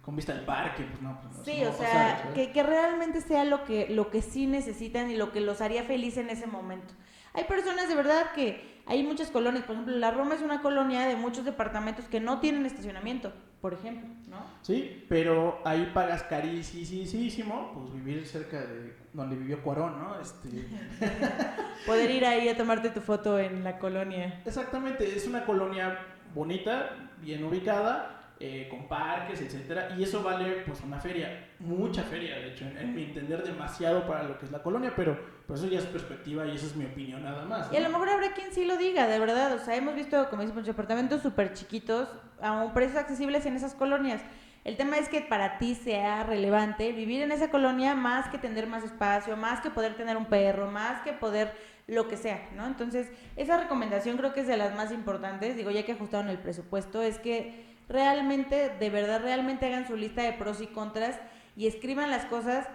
con 0.00 0.16
vista 0.16 0.32
al 0.32 0.44
parque, 0.44 0.84
pues 0.84 1.02
no. 1.02 1.20
pues 1.20 1.44
Sí, 1.44 1.60
no 1.62 1.70
o 1.70 1.72
sea, 1.72 2.30
que, 2.34 2.52
que 2.52 2.62
realmente 2.62 3.20
sea 3.20 3.44
lo 3.44 3.64
que, 3.64 3.88
lo 3.90 4.10
que 4.10 4.22
sí 4.22 4.46
necesitan 4.46 5.10
y 5.10 5.16
lo 5.16 5.32
que 5.32 5.40
los 5.40 5.60
haría 5.60 5.82
feliz 5.82 6.16
en 6.16 6.30
ese 6.30 6.46
momento. 6.46 6.94
Hay 7.36 7.44
personas 7.44 7.88
de 7.88 7.94
verdad 7.94 8.32
que 8.34 8.76
hay 8.86 9.02
muchas 9.02 9.30
colonias, 9.30 9.64
por 9.64 9.74
ejemplo, 9.74 9.96
la 9.96 10.10
Roma 10.10 10.34
es 10.34 10.42
una 10.42 10.62
colonia 10.62 11.06
de 11.06 11.16
muchos 11.16 11.44
departamentos 11.44 12.06
que 12.06 12.20
no 12.20 12.40
tienen 12.40 12.64
estacionamiento, 12.64 13.32
por 13.60 13.74
ejemplo, 13.74 14.08
¿no? 14.28 14.38
Sí, 14.62 15.04
pero 15.08 15.60
ahí 15.64 15.90
pagas 15.92 16.22
carísimo, 16.22 17.72
pues 17.74 17.92
vivir 17.92 18.26
cerca 18.26 18.60
de 18.60 18.94
donde 19.12 19.36
vivió 19.36 19.60
Cuarón, 19.62 19.98
¿no? 19.98 20.20
Este, 20.20 20.48
Poder 21.86 22.10
ir 22.10 22.24
ahí 22.24 22.48
a 22.48 22.56
tomarte 22.56 22.90
tu 22.90 23.00
foto 23.00 23.38
en 23.38 23.64
la 23.64 23.78
colonia. 23.78 24.40
exactamente, 24.46 25.04
es 25.16 25.26
una 25.26 25.44
colonia 25.44 25.98
bonita, 26.34 26.90
bien 27.20 27.44
ubicada, 27.44 28.15
eh, 28.38 28.68
con 28.70 28.86
parques, 28.86 29.40
etcétera, 29.40 29.94
y 29.96 30.02
eso 30.02 30.22
vale 30.22 30.62
pues 30.66 30.80
una 30.82 31.00
feria, 31.00 31.48
mucha 31.58 32.02
feria, 32.02 32.36
de 32.36 32.52
hecho, 32.52 32.66
en, 32.66 32.76
en 32.76 32.94
mi 32.94 33.04
entender 33.04 33.42
demasiado 33.42 34.06
para 34.06 34.24
lo 34.24 34.38
que 34.38 34.44
es 34.44 34.52
la 34.52 34.62
colonia, 34.62 34.92
pero 34.94 35.18
pues 35.46 35.60
eso 35.60 35.70
ya 35.70 35.78
es 35.78 35.86
perspectiva 35.86 36.44
y 36.46 36.56
esa 36.56 36.66
es 36.66 36.76
mi 36.76 36.84
opinión 36.84 37.22
nada 37.22 37.44
más. 37.44 37.72
Y 37.72 37.76
a 37.76 37.80
¿no? 37.80 37.86
lo 37.86 37.92
mejor 37.92 38.08
habrá 38.10 38.32
quien 38.32 38.52
sí 38.52 38.64
lo 38.64 38.76
diga, 38.76 39.06
de 39.06 39.18
verdad. 39.18 39.54
O 39.54 39.58
sea, 39.58 39.76
hemos 39.76 39.94
visto, 39.94 40.28
como 40.28 40.42
dice 40.42 40.52
muchos 40.52 40.68
departamentos 40.68 41.22
súper 41.22 41.52
chiquitos 41.54 42.08
a 42.40 42.52
un 42.52 42.74
precios 42.74 42.98
accesibles 42.98 43.46
en 43.46 43.56
esas 43.56 43.74
colonias. 43.74 44.20
El 44.64 44.76
tema 44.76 44.98
es 44.98 45.08
que 45.08 45.20
para 45.20 45.58
ti 45.58 45.76
sea 45.76 46.24
relevante 46.24 46.90
vivir 46.90 47.22
en 47.22 47.30
esa 47.30 47.50
colonia 47.50 47.94
más 47.94 48.28
que 48.28 48.38
tener 48.38 48.66
más 48.66 48.82
espacio, 48.82 49.36
más 49.36 49.60
que 49.60 49.70
poder 49.70 49.94
tener 49.94 50.16
un 50.16 50.26
perro, 50.26 50.68
más 50.68 51.02
que 51.02 51.12
poder 51.12 51.54
lo 51.86 52.08
que 52.08 52.16
sea, 52.16 52.48
¿no? 52.56 52.66
Entonces, 52.66 53.08
esa 53.36 53.58
recomendación 53.58 54.16
creo 54.16 54.34
que 54.34 54.40
es 54.40 54.48
de 54.48 54.56
las 54.56 54.74
más 54.74 54.90
importantes, 54.90 55.56
digo, 55.56 55.70
ya 55.70 55.84
que 55.84 55.92
ajustaron 55.92 56.28
el 56.28 56.38
presupuesto, 56.38 57.00
es 57.00 57.20
que 57.20 57.75
realmente, 57.88 58.70
de 58.78 58.90
verdad, 58.90 59.22
realmente 59.22 59.66
hagan 59.66 59.86
su 59.86 59.96
lista 59.96 60.22
de 60.22 60.32
pros 60.32 60.60
y 60.60 60.66
contras 60.66 61.18
y 61.56 61.66
escriban 61.66 62.10
las 62.10 62.26
cosas 62.26 62.66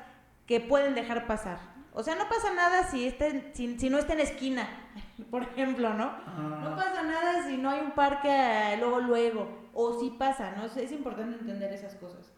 que 0.45 0.59
pueden 0.59 0.95
dejar 0.95 1.27
pasar. 1.27 1.59
O 1.93 2.03
sea, 2.03 2.15
no 2.15 2.29
pasa 2.29 2.53
nada 2.53 2.89
si, 2.89 3.05
estén, 3.05 3.51
si, 3.53 3.77
si 3.77 3.89
no 3.89 3.97
está 3.97 4.13
en 4.13 4.21
esquina, 4.21 4.67
por 5.31 5.43
ejemplo, 5.43 5.93
¿no? 5.93 6.05
Ah. 6.25 6.61
No 6.63 6.75
pasa 6.75 7.03
nada 7.03 7.47
si 7.47 7.57
no 7.57 7.69
hay 7.69 7.81
un 7.81 7.91
parque 7.91 8.29
eh, 8.29 8.77
luego, 8.79 8.99
luego. 9.01 9.69
O 9.73 9.99
sí 9.99 10.13
pasa, 10.17 10.51
¿no? 10.55 10.65
Es, 10.65 10.75
es 10.77 10.91
importante 10.91 11.37
entender 11.37 11.71
esas 11.73 11.95
cosas. 11.95 12.33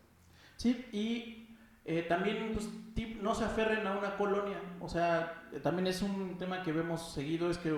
Sí, 0.57 0.85
y 0.91 1.57
eh, 1.85 2.03
también, 2.03 2.51
pues, 2.53 2.69
tip, 2.95 3.21
no 3.21 3.35
se 3.35 3.45
aferren 3.45 3.85
a 3.85 3.97
una 3.97 4.15
colonia. 4.17 4.59
O 4.79 4.87
sea, 4.87 5.43
eh, 5.51 5.59
también 5.59 5.87
es 5.87 6.01
un 6.01 6.37
tema 6.37 6.63
que 6.63 6.71
vemos 6.71 7.13
seguido, 7.13 7.49
es 7.49 7.57
que, 7.57 7.71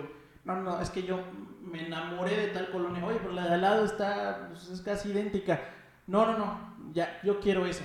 no, 0.44 0.62
no, 0.62 0.80
es 0.82 0.90
que 0.90 1.04
yo 1.04 1.20
me 1.66 1.86
enamoré 1.86 2.38
de 2.38 2.48
tal 2.48 2.70
colonia. 2.72 3.06
Oye, 3.06 3.20
pero 3.22 3.34
la 3.34 3.48
de 3.48 3.54
al 3.56 3.62
lado 3.62 3.86
está, 3.86 4.48
pues, 4.50 4.70
es 4.70 4.82
casi 4.82 5.10
idéntica. 5.10 5.62
No, 6.08 6.26
no, 6.26 6.38
no, 6.38 6.76
ya, 6.94 7.20
yo 7.24 7.40
quiero 7.40 7.66
esa. 7.66 7.84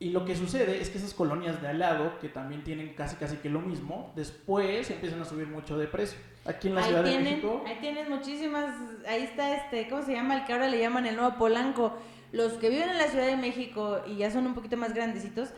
Y 0.00 0.10
lo 0.10 0.24
que 0.24 0.36
sucede 0.36 0.80
es 0.80 0.90
que 0.90 0.98
esas 0.98 1.12
colonias 1.12 1.60
de 1.60 1.68
al 1.68 1.80
lado, 1.80 2.18
que 2.20 2.28
también 2.28 2.62
tienen 2.62 2.94
casi 2.94 3.16
casi 3.16 3.36
que 3.38 3.48
lo 3.48 3.60
mismo, 3.60 4.12
después 4.14 4.88
empiezan 4.90 5.20
a 5.22 5.24
subir 5.24 5.48
mucho 5.48 5.76
de 5.76 5.88
precio. 5.88 6.18
Aquí 6.44 6.68
en 6.68 6.76
la 6.76 6.82
ahí 6.82 6.86
Ciudad 6.86 7.02
de 7.02 7.10
tienen, 7.10 7.30
México... 7.30 7.64
ahí 7.66 7.78
tienen 7.80 8.08
muchísimas, 8.08 8.74
ahí 9.08 9.24
está 9.24 9.56
este, 9.56 9.88
¿cómo 9.88 10.02
se 10.02 10.12
llama? 10.12 10.36
El 10.36 10.44
que 10.44 10.52
ahora 10.52 10.68
le 10.68 10.78
llaman 10.78 11.06
el 11.06 11.16
nuevo 11.16 11.36
Polanco. 11.36 11.98
Los 12.30 12.52
que 12.54 12.68
viven 12.68 12.90
en 12.90 12.98
la 12.98 13.08
Ciudad 13.08 13.26
de 13.26 13.36
México 13.36 14.00
y 14.06 14.16
ya 14.16 14.30
son 14.30 14.46
un 14.46 14.54
poquito 14.54 14.76
más 14.76 14.94
grandecitos, 14.94 15.48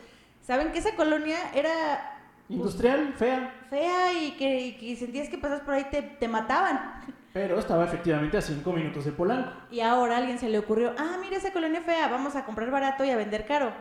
saben 0.41 0.71
que 0.71 0.79
esa 0.79 0.95
colonia 0.95 1.37
era 1.53 2.17
Industrial, 2.49 3.13
fea, 3.13 3.53
fea 3.69 4.11
y 4.13 4.31
que, 4.31 4.59
y 4.59 4.71
que 4.73 4.95
sentías 4.97 5.29
que 5.29 5.37
pasas 5.37 5.61
por 5.61 5.73
ahí 5.73 5.85
te, 5.89 6.01
te 6.01 6.27
mataban. 6.27 7.01
Pero 7.33 7.57
estaba 7.59 7.85
efectivamente 7.85 8.37
a 8.37 8.41
5 8.41 8.73
minutos 8.73 9.05
de 9.05 9.11
Polanco. 9.11 9.51
Y 9.71 9.79
ahora 9.79 10.15
a 10.15 10.17
alguien 10.17 10.37
se 10.37 10.49
le 10.49 10.59
ocurrió, 10.59 10.93
ah, 10.97 11.17
mira 11.21 11.37
esa 11.37 11.53
colonia 11.53 11.81
fea, 11.81 12.07
vamos 12.07 12.35
a 12.35 12.45
comprar 12.45 12.69
barato 12.71 13.05
y 13.05 13.09
a 13.09 13.17
vender 13.17 13.45
caro. 13.45 13.71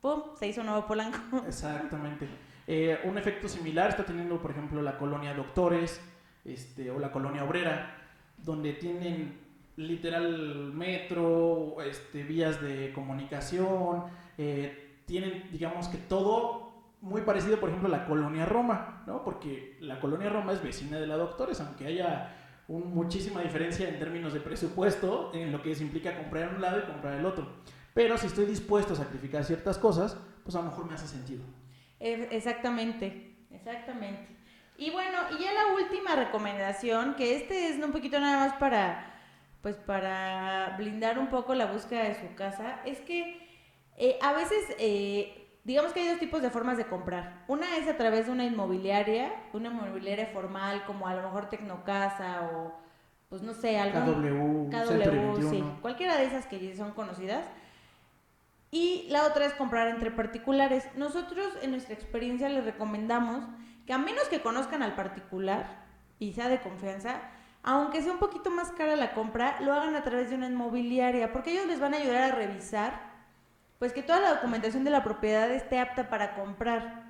Pum, 0.00 0.22
se 0.38 0.48
hizo 0.48 0.60
un 0.60 0.68
nuevo 0.68 0.86
Polanco. 0.86 1.18
Exactamente. 1.46 2.28
Eh, 2.66 2.98
un 3.04 3.16
efecto 3.16 3.48
similar 3.48 3.90
está 3.90 4.04
teniendo, 4.04 4.40
por 4.40 4.50
ejemplo, 4.50 4.82
la 4.82 4.98
colonia 4.98 5.34
Doctores 5.34 6.00
este, 6.44 6.90
o 6.90 6.98
la 6.98 7.12
colonia 7.12 7.44
Obrera, 7.44 7.96
donde 8.38 8.72
tienen 8.72 9.38
literal 9.76 10.72
metro, 10.72 11.76
este, 11.82 12.24
vías 12.24 12.60
de 12.62 12.92
comunicación, 12.92 14.04
eh, 14.38 15.02
tienen, 15.06 15.48
digamos 15.52 15.88
que 15.88 15.98
todo 15.98 16.66
muy 17.00 17.20
parecido, 17.20 17.60
por 17.60 17.68
ejemplo, 17.68 17.88
a 17.88 17.98
la 17.98 18.06
colonia 18.06 18.46
Roma, 18.46 19.02
¿no? 19.06 19.22
Porque 19.22 19.76
la 19.80 20.00
colonia 20.00 20.30
Roma 20.30 20.52
es 20.52 20.62
vecina 20.62 20.98
de 20.98 21.06
la 21.06 21.16
Doctores, 21.16 21.60
aunque 21.60 21.86
haya 21.86 22.45
un- 22.68 22.94
muchísima 22.94 23.40
diferencia 23.42 23.88
en 23.88 23.98
términos 23.98 24.32
de 24.32 24.40
presupuesto 24.40 25.30
en 25.34 25.52
lo 25.52 25.62
que 25.62 25.70
implica 25.72 26.16
comprar 26.16 26.54
un 26.54 26.60
lado 26.62 26.78
y 26.80 26.82
comprar 26.82 27.14
el 27.18 27.24
otro. 27.26 27.48
Pero 27.94 28.18
si 28.18 28.26
estoy 28.26 28.46
dispuesto 28.46 28.92
a 28.92 28.96
sacrificar 28.96 29.44
ciertas 29.44 29.78
cosas, 29.78 30.16
pues 30.44 30.54
a 30.56 30.58
lo 30.60 30.66
mejor 30.66 30.86
me 30.86 30.94
hace 30.94 31.06
sentido. 31.06 31.42
Eh, 32.00 32.28
Exactamente, 32.30 33.36
exactamente. 33.50 34.36
Y 34.78 34.90
bueno, 34.90 35.16
y 35.38 35.42
ya 35.42 35.52
la 35.54 35.74
última 35.74 36.14
recomendación, 36.16 37.14
que 37.14 37.36
este 37.36 37.68
es 37.70 37.82
un 37.82 37.92
poquito 37.92 38.20
nada 38.20 38.46
más 38.46 38.58
para, 38.58 39.14
pues 39.62 39.76
para 39.76 40.74
blindar 40.76 41.18
un 41.18 41.28
poco 41.28 41.54
la 41.54 41.66
búsqueda 41.66 42.02
de 42.04 42.14
su 42.14 42.34
casa, 42.34 42.82
es 42.84 43.00
que 43.00 43.46
eh, 43.96 44.18
a 44.20 44.34
veces, 44.34 44.62
eh, 44.78 45.45
digamos 45.66 45.92
que 45.92 46.00
hay 46.00 46.08
dos 46.10 46.20
tipos 46.20 46.42
de 46.42 46.50
formas 46.50 46.76
de 46.76 46.86
comprar. 46.86 47.42
Una 47.48 47.76
es 47.76 47.88
a 47.88 47.96
través 47.96 48.26
de 48.26 48.32
una 48.32 48.44
inmobiliaria, 48.44 49.32
una 49.52 49.68
inmobiliaria 49.68 50.28
formal, 50.28 50.84
como 50.86 51.08
a 51.08 51.14
lo 51.14 51.22
mejor 51.22 51.50
Tecnocasa 51.50 52.48
o, 52.54 52.72
pues 53.28 53.42
no 53.42 53.52
sé, 53.52 53.76
algún... 53.76 54.70
KW, 54.70 54.70
KW, 54.70 55.10
21. 55.10 55.50
sí, 55.50 55.64
cualquiera 55.82 56.16
de 56.18 56.26
esas 56.26 56.46
que 56.46 56.76
son 56.76 56.92
conocidas. 56.92 57.44
Y 58.70 59.06
la 59.10 59.26
otra 59.26 59.44
es 59.44 59.54
comprar 59.54 59.88
entre 59.88 60.12
particulares. 60.12 60.86
Nosotros 60.94 61.48
en 61.60 61.72
nuestra 61.72 61.94
experiencia 61.94 62.48
les 62.48 62.64
recomendamos 62.64 63.44
que 63.86 63.92
a 63.92 63.98
menos 63.98 64.28
que 64.28 64.42
conozcan 64.42 64.84
al 64.84 64.94
particular 64.94 65.84
y 66.20 66.32
sea 66.32 66.48
de 66.48 66.60
confianza, 66.60 67.22
aunque 67.64 68.02
sea 68.02 68.12
un 68.12 68.20
poquito 68.20 68.52
más 68.52 68.70
cara 68.70 68.94
la 68.94 69.14
compra, 69.14 69.60
lo 69.60 69.72
hagan 69.74 69.96
a 69.96 70.04
través 70.04 70.30
de 70.30 70.36
una 70.36 70.46
inmobiliaria, 70.46 71.32
porque 71.32 71.50
ellos 71.50 71.66
les 71.66 71.80
van 71.80 71.94
a 71.94 71.96
ayudar 71.96 72.22
a 72.22 72.34
revisar, 72.36 73.15
pues 73.78 73.92
que 73.92 74.02
toda 74.02 74.20
la 74.20 74.34
documentación 74.34 74.84
de 74.84 74.90
la 74.90 75.04
propiedad 75.04 75.50
esté 75.50 75.78
apta 75.78 76.08
para 76.08 76.34
comprar. 76.34 77.04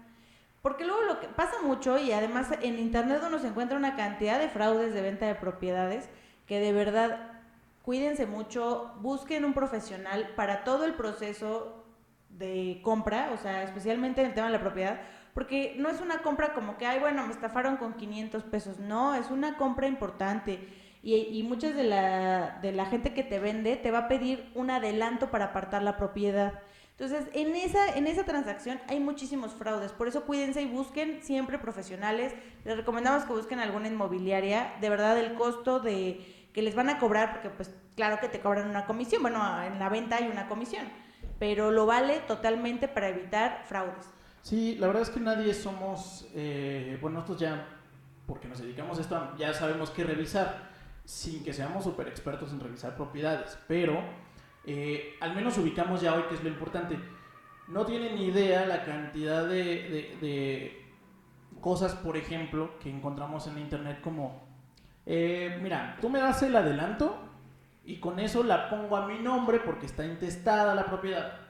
Porque 0.63 0.85
luego 0.85 1.03
lo 1.03 1.21
que 1.21 1.29
pasa 1.29 1.55
mucho, 1.63 1.99
y 1.99 2.13
además 2.13 2.49
en 2.61 2.79
internet 2.79 3.23
uno 3.27 3.39
se 3.39 3.49
encuentra 3.49 3.77
una 3.77 3.95
cantidad 3.95 4.39
de 4.39 4.49
fraudes 4.49 4.93
de 4.95 5.03
venta 5.03 5.27
de 5.27 5.37
propiedades, 5.37 6.09
que 6.47 6.59
de 6.59 6.73
verdad 6.73 7.41
cuídense 7.83 8.27
mucho, 8.27 8.93
busquen 9.01 9.45
un 9.45 9.55
profesional 9.55 10.33
para 10.35 10.65
todo 10.65 10.85
el 10.85 10.95
proceso 10.95 11.85
de 12.31 12.81
compra, 12.83 13.31
o 13.33 13.37
sea, 13.37 13.63
especialmente 13.63 14.21
en 14.21 14.29
el 14.29 14.35
tema 14.35 14.49
de 14.49 14.55
la 14.55 14.61
propiedad, 14.61 15.01
porque 15.35 15.77
no 15.79 15.89
es 15.89 16.01
una 16.01 16.23
compra 16.23 16.53
como 16.53 16.77
que, 16.79 16.87
ay, 16.87 16.99
bueno, 16.99 17.25
me 17.27 17.33
estafaron 17.33 17.77
con 17.77 17.95
500 17.95 18.43
pesos, 18.45 18.79
no, 18.81 19.15
es 19.15 19.31
una 19.31 19.57
compra 19.57 19.87
importante. 19.87 20.67
Y, 21.07 21.39
y 21.39 21.45
muchas 21.45 21.77
de 21.77 21.85
la, 21.85 22.59
de 22.63 22.73
la 22.73 22.87
gente 22.87 23.15
que 23.15 23.23
te 23.23 23.39
vende 23.39 23.77
te 23.77 23.93
va 23.93 23.99
a 23.99 24.09
pedir 24.09 24.51
un 24.57 24.71
adelanto 24.71 25.31
para 25.31 25.45
apartar 25.47 25.85
la 25.85 25.97
propiedad. 25.97 26.55
Entonces, 26.99 27.29
en 27.33 27.55
esa, 27.55 27.95
en 27.95 28.09
esa 28.09 28.25
transacción 28.25 28.81
hay 28.89 28.99
muchísimos 28.99 29.53
fraudes, 29.53 29.93
por 29.93 30.09
eso 30.09 30.25
cuídense 30.25 30.63
y 30.63 30.67
busquen 30.67 31.23
siempre 31.23 31.61
profesionales. 31.61 32.35
Les 32.65 32.77
recomendamos 32.77 33.23
que 33.23 33.35
busquen 33.35 33.61
alguna 33.61 33.87
inmobiliaria. 33.87 34.75
De 34.81 34.89
verdad, 34.89 35.17
el 35.17 35.35
costo 35.35 35.79
de 35.79 36.49
que 36.53 36.61
les 36.61 36.75
van 36.75 36.89
a 36.89 36.99
cobrar, 36.99 37.35
porque 37.35 37.51
pues 37.51 37.71
claro 37.95 38.19
que 38.21 38.29
te 38.29 38.41
cobran 38.41 38.69
una 38.69 38.87
comisión, 38.87 39.23
bueno, 39.23 39.63
en 39.63 39.79
la 39.79 39.89
venta 39.89 40.17
hay 40.17 40.27
una 40.27 40.49
comisión, 40.49 40.89
pero 41.39 41.71
lo 41.71 41.87
vale 41.87 42.19
totalmente 42.27 42.89
para 42.89 43.11
evitar 43.11 43.63
fraudes. 43.67 44.11
Sí, 44.43 44.75
la 44.81 44.89
verdad 44.89 45.03
es 45.03 45.11
que 45.11 45.21
nadie 45.21 45.55
somos, 45.55 46.27
eh, 46.35 46.99
bueno, 47.01 47.21
nosotros 47.21 47.39
ya, 47.39 47.65
porque 48.27 48.49
nos 48.49 48.59
dedicamos 48.59 48.99
a 48.99 49.03
esto, 49.03 49.37
ya 49.39 49.55
sabemos 49.55 49.91
qué 49.91 50.03
revisar, 50.03 50.75
sin 51.07 51.43
que 51.43 51.55
seamos 51.55 51.85
súper 51.85 52.09
expertos 52.09 52.53
en 52.53 52.61
revisar 52.61 52.95
propiedades, 52.95 53.59
pero 53.67 53.99
eh, 54.67 55.17
al 55.21 55.35
menos 55.35 55.57
ubicamos 55.57 56.03
ya 56.03 56.15
hoy 56.15 56.25
que 56.25 56.35
es 56.35 56.43
lo 56.43 56.51
importante. 56.51 56.99
No 57.69 57.87
tienen 57.87 58.19
idea 58.19 58.67
la 58.67 58.85
cantidad 58.85 59.49
de 59.49 60.87
cosas, 61.61 61.95
por 61.95 62.17
ejemplo, 62.17 62.79
que 62.79 62.91
encontramos 62.91 63.47
en 63.47 63.59
internet 63.59 64.01
como, 64.01 64.41
eh, 65.05 65.59
mira, 65.63 65.97
tú 66.01 66.09
me 66.09 66.21
das 66.21 66.43
el 66.43 66.55
adelanto 66.55 67.19
y 67.85 67.99
con 67.99 68.21
eso 68.21 68.43
la 68.43 68.69
pongo 68.69 68.97
a 68.97 69.07
mi 69.07 69.19
nombre 69.19 69.61
porque 69.61 69.87
está 69.87 70.05
intestada 70.05 70.75
la 70.75 70.87
propiedad. 70.87 71.41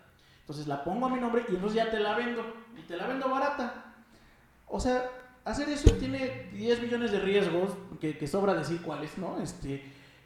Entonces 0.40 0.66
la 0.66 0.85
pongo 0.85 1.07
a 1.07 1.11
mi 1.11 1.21
nombre 1.21 1.45
y 1.49 1.55
entonces 1.55 1.77
ya 1.77 1.90
te 1.90 2.01
la 2.01 2.14
vendo 2.14 2.42
y 2.79 2.83
te 2.83 2.97
la 2.97 3.07
vendo 3.07 3.29
barata. 3.29 3.95
O 4.69 4.81
sea, 4.81 5.03
hacer 5.47 5.69
eso 5.69 5.93
tiene 5.93 6.51
10 6.53 6.83
millones 6.83 7.13
de 7.13 7.21
riesgos, 7.21 7.71
que, 8.01 8.19
que 8.19 8.27
sobra 8.27 8.53
decir 8.53 8.83
cuáles, 8.83 9.17
¿no? 9.17 9.41
Este, 9.41 9.83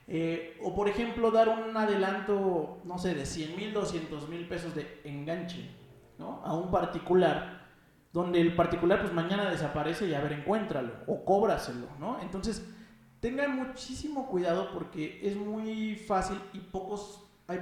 eh, 0.09 0.59
o 0.63 0.75
por 0.75 0.89
ejemplo, 0.89 1.31
dar 1.31 1.49
un 1.51 1.77
adelanto, 1.77 2.81
no 2.85 2.99
sé, 2.99 3.15
de 3.15 3.27
100 3.27 3.55
mil, 3.55 3.73
200 3.73 4.29
mil 4.29 4.49
pesos 4.49 4.75
de 4.75 5.01
enganche, 5.05 5.71
¿no? 6.19 6.41
A 6.43 6.55
un 6.55 6.71
particular, 6.71 7.69
donde 8.13 8.41
el 8.41 8.57
particular 8.57 9.01
pues 9.01 9.13
mañana 9.13 9.49
desaparece 9.51 10.09
y 10.09 10.15
a 10.15 10.21
ver, 10.21 10.33
encuéntralo 10.33 10.93
o 11.07 11.25
cóbraselo, 11.25 11.87
¿no? 12.01 12.19
Entonces, 12.23 12.67
tengan 13.21 13.55
muchísimo 13.55 14.27
cuidado 14.27 14.71
porque 14.73 15.21
es 15.23 15.37
muy 15.37 15.97
fácil 15.97 16.41
y 16.55 16.59
pocos, 16.59 17.23
hay 17.47 17.61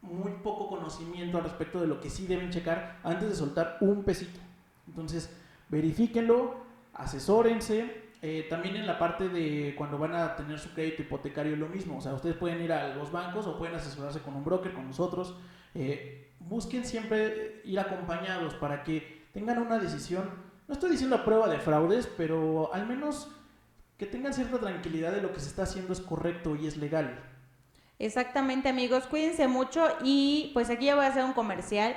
muy 0.00 0.30
poco 0.44 0.68
conocimiento 0.68 1.38
al 1.38 1.44
respecto 1.44 1.80
de 1.80 1.88
lo 1.88 2.00
que 2.00 2.08
sí 2.08 2.26
deben 2.26 2.50
checar 2.50 3.00
antes 3.02 3.28
de 3.28 3.34
soltar 3.34 3.78
un 3.80 4.04
pesito. 4.04 4.38
Entonces, 4.86 5.28
verifíquenlo, 5.68 6.69
asesórense. 6.94 8.10
Eh, 8.22 8.46
también 8.50 8.76
en 8.76 8.86
la 8.86 8.98
parte 8.98 9.30
de 9.30 9.74
cuando 9.76 9.96
van 9.96 10.14
a 10.14 10.36
tener 10.36 10.58
su 10.58 10.74
crédito 10.74 11.02
hipotecario 11.02 11.56
lo 11.56 11.68
mismo. 11.68 11.98
O 11.98 12.00
sea, 12.00 12.12
ustedes 12.12 12.36
pueden 12.36 12.62
ir 12.62 12.72
a 12.72 12.94
los 12.94 13.10
bancos 13.10 13.46
o 13.46 13.58
pueden 13.58 13.74
asesorarse 13.74 14.20
con 14.20 14.34
un 14.34 14.44
broker, 14.44 14.72
con 14.72 14.86
nosotros. 14.86 15.36
Eh, 15.74 16.32
busquen 16.40 16.84
siempre 16.84 17.62
ir 17.64 17.80
acompañados 17.80 18.54
para 18.54 18.82
que 18.82 19.22
tengan 19.32 19.58
una 19.58 19.78
decisión. 19.78 20.28
No 20.68 20.74
estoy 20.74 20.90
diciendo 20.90 21.24
prueba 21.24 21.48
de 21.48 21.58
fraudes, 21.58 22.06
pero 22.06 22.72
al 22.74 22.86
menos 22.86 23.30
que 23.96 24.06
tengan 24.06 24.32
cierta 24.32 24.58
tranquilidad 24.58 25.12
de 25.12 25.22
lo 25.22 25.32
que 25.32 25.40
se 25.40 25.48
está 25.48 25.64
haciendo 25.64 25.92
es 25.92 26.00
correcto 26.00 26.56
y 26.56 26.66
es 26.66 26.76
legal. 26.76 27.22
Exactamente 27.98 28.70
amigos, 28.70 29.04
cuídense 29.04 29.46
mucho 29.46 29.86
y 30.02 30.52
pues 30.54 30.70
aquí 30.70 30.86
ya 30.86 30.94
voy 30.94 31.04
a 31.04 31.08
hacer 31.08 31.22
un 31.22 31.34
comercial. 31.34 31.94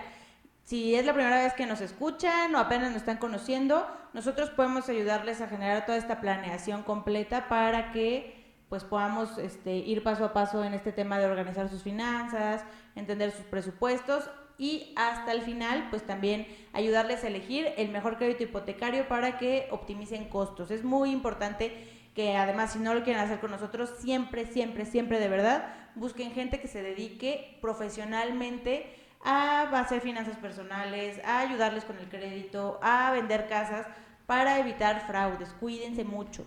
Si 0.63 0.95
es 0.95 1.05
la 1.05 1.13
primera 1.13 1.43
vez 1.43 1.53
que 1.53 1.65
nos 1.65 1.81
escuchan 1.81 2.55
o 2.55 2.57
apenas 2.57 2.89
nos 2.89 3.01
están 3.01 3.17
conociendo, 3.17 3.85
nosotros 4.13 4.49
podemos 4.49 4.87
ayudarles 4.87 5.41
a 5.41 5.47
generar 5.47 5.85
toda 5.85 5.97
esta 5.97 6.21
planeación 6.21 6.83
completa 6.83 7.49
para 7.49 7.91
que 7.91 8.41
pues 8.69 8.85
podamos 8.85 9.37
este, 9.37 9.75
ir 9.75 10.03
paso 10.03 10.23
a 10.23 10.33
paso 10.33 10.63
en 10.63 10.73
este 10.73 10.93
tema 10.93 11.19
de 11.19 11.25
organizar 11.25 11.69
sus 11.69 11.83
finanzas, 11.83 12.63
entender 12.95 13.31
sus 13.31 13.45
presupuestos 13.45 14.29
y 14.57 14.93
hasta 14.95 15.33
el 15.33 15.41
final 15.41 15.87
pues 15.89 16.03
también 16.03 16.47
ayudarles 16.71 17.25
a 17.25 17.27
elegir 17.27 17.73
el 17.77 17.89
mejor 17.89 18.17
crédito 18.17 18.43
hipotecario 18.43 19.07
para 19.09 19.37
que 19.37 19.67
optimicen 19.69 20.29
costos. 20.29 20.71
Es 20.71 20.85
muy 20.85 21.11
importante 21.11 21.89
que 22.15 22.37
además 22.37 22.71
si 22.71 22.79
no 22.79 22.93
lo 22.93 23.03
quieren 23.03 23.21
hacer 23.21 23.41
con 23.41 23.51
nosotros, 23.51 23.91
siempre, 23.99 24.45
siempre, 24.45 24.85
siempre 24.85 25.19
de 25.19 25.27
verdad, 25.27 25.73
busquen 25.95 26.31
gente 26.31 26.61
que 26.61 26.69
se 26.69 26.81
dedique 26.81 27.57
profesionalmente 27.61 29.02
a 29.23 29.61
hacer 29.79 30.01
finanzas 30.01 30.37
personales, 30.37 31.19
a 31.25 31.39
ayudarles 31.39 31.85
con 31.85 31.97
el 31.97 32.09
crédito, 32.09 32.79
a 32.81 33.11
vender 33.11 33.47
casas 33.47 33.87
para 34.25 34.59
evitar 34.59 35.05
fraudes. 35.07 35.49
Cuídense 35.59 36.03
mucho. 36.03 36.45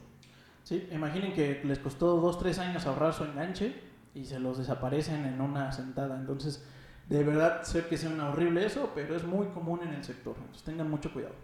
Sí, 0.62 0.88
imaginen 0.90 1.32
que 1.32 1.62
les 1.64 1.78
costó 1.78 2.16
dos, 2.16 2.38
tres 2.38 2.58
años 2.58 2.86
ahorrar 2.86 3.14
su 3.14 3.24
enganche 3.24 3.74
y 4.14 4.24
se 4.24 4.40
los 4.40 4.58
desaparecen 4.58 5.24
en 5.24 5.40
una 5.40 5.70
sentada. 5.72 6.16
Entonces, 6.16 6.66
de 7.08 7.22
verdad 7.22 7.62
sé 7.62 7.86
que 7.86 7.96
suena 7.96 8.30
horrible 8.30 8.66
eso, 8.66 8.90
pero 8.94 9.14
es 9.14 9.24
muy 9.24 9.46
común 9.48 9.80
en 9.82 9.94
el 9.94 10.04
sector. 10.04 10.34
Entonces, 10.36 10.64
tengan 10.64 10.90
mucho 10.90 11.12
cuidado. 11.12 11.34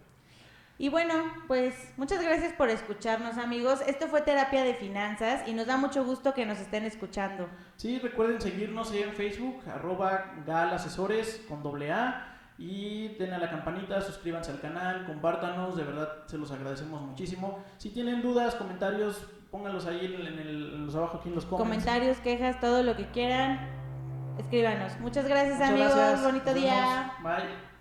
Y 0.82 0.88
bueno, 0.88 1.14
pues 1.46 1.92
muchas 1.96 2.20
gracias 2.20 2.54
por 2.54 2.68
escucharnos 2.68 3.38
amigos. 3.38 3.80
Esto 3.86 4.08
fue 4.08 4.22
Terapia 4.22 4.64
de 4.64 4.74
Finanzas 4.74 5.46
y 5.46 5.52
nos 5.52 5.68
da 5.68 5.76
mucho 5.76 6.04
gusto 6.04 6.34
que 6.34 6.44
nos 6.44 6.58
estén 6.58 6.82
escuchando. 6.82 7.48
Sí, 7.76 8.00
recuerden 8.00 8.40
seguirnos 8.40 8.92
en 8.92 9.12
Facebook, 9.12 9.62
arroba 9.72 10.32
galasesores 10.44 11.44
con 11.48 11.62
doble 11.62 11.92
A. 11.92 12.36
Y 12.58 13.14
den 13.14 13.32
a 13.32 13.38
la 13.38 13.48
campanita, 13.48 14.00
suscríbanse 14.00 14.50
al 14.50 14.60
canal, 14.60 15.06
compártanos, 15.06 15.76
de 15.76 15.84
verdad 15.84 16.26
se 16.26 16.36
los 16.36 16.50
agradecemos 16.50 17.00
muchísimo. 17.00 17.62
Si 17.78 17.90
tienen 17.90 18.20
dudas, 18.20 18.56
comentarios, 18.56 19.24
pónganlos 19.52 19.86
ahí 19.86 20.04
en, 20.04 20.36
el, 20.36 20.86
los 20.86 20.96
abajo 20.96 21.18
aquí 21.18 21.28
en 21.28 21.36
los 21.36 21.46
Comentarios, 21.46 22.18
quejas, 22.18 22.58
todo 22.58 22.82
lo 22.82 22.96
que 22.96 23.08
quieran, 23.12 23.68
escríbanos. 24.36 24.98
Muchas 24.98 25.28
gracias 25.28 25.60
amigos, 25.60 26.24
bonito 26.24 26.52
día. 26.52 27.12
Bye. 27.22 27.71